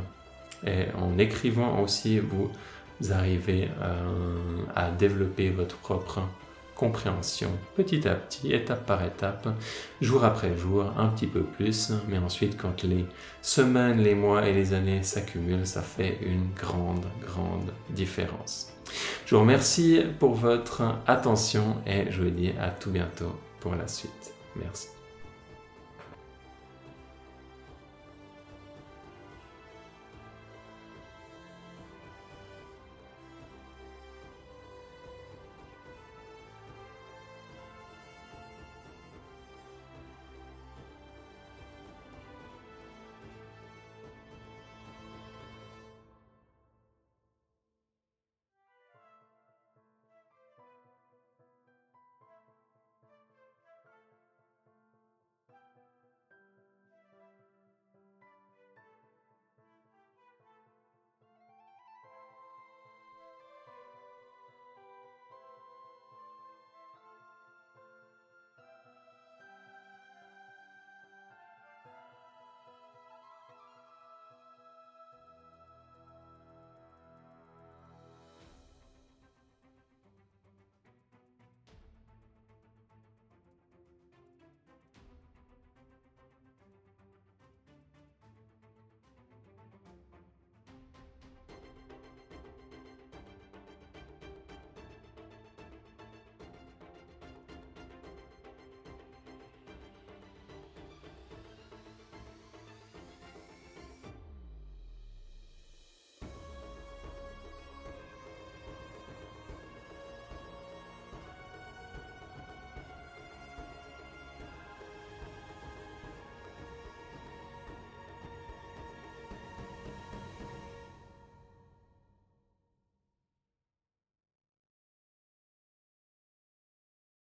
[0.65, 2.51] Et en écrivant aussi, vous
[3.09, 6.21] arrivez euh, à développer votre propre
[6.82, 9.47] compréhension petit à petit, étape par étape,
[10.01, 13.05] jour après jour, un petit peu plus, mais ensuite quand les
[13.43, 18.73] semaines, les mois et les années s'accumulent, ça fait une grande, grande différence.
[19.27, 23.88] Je vous remercie pour votre attention et je vous dis à tout bientôt pour la
[23.88, 24.34] suite.
[24.55, 25.01] Merci.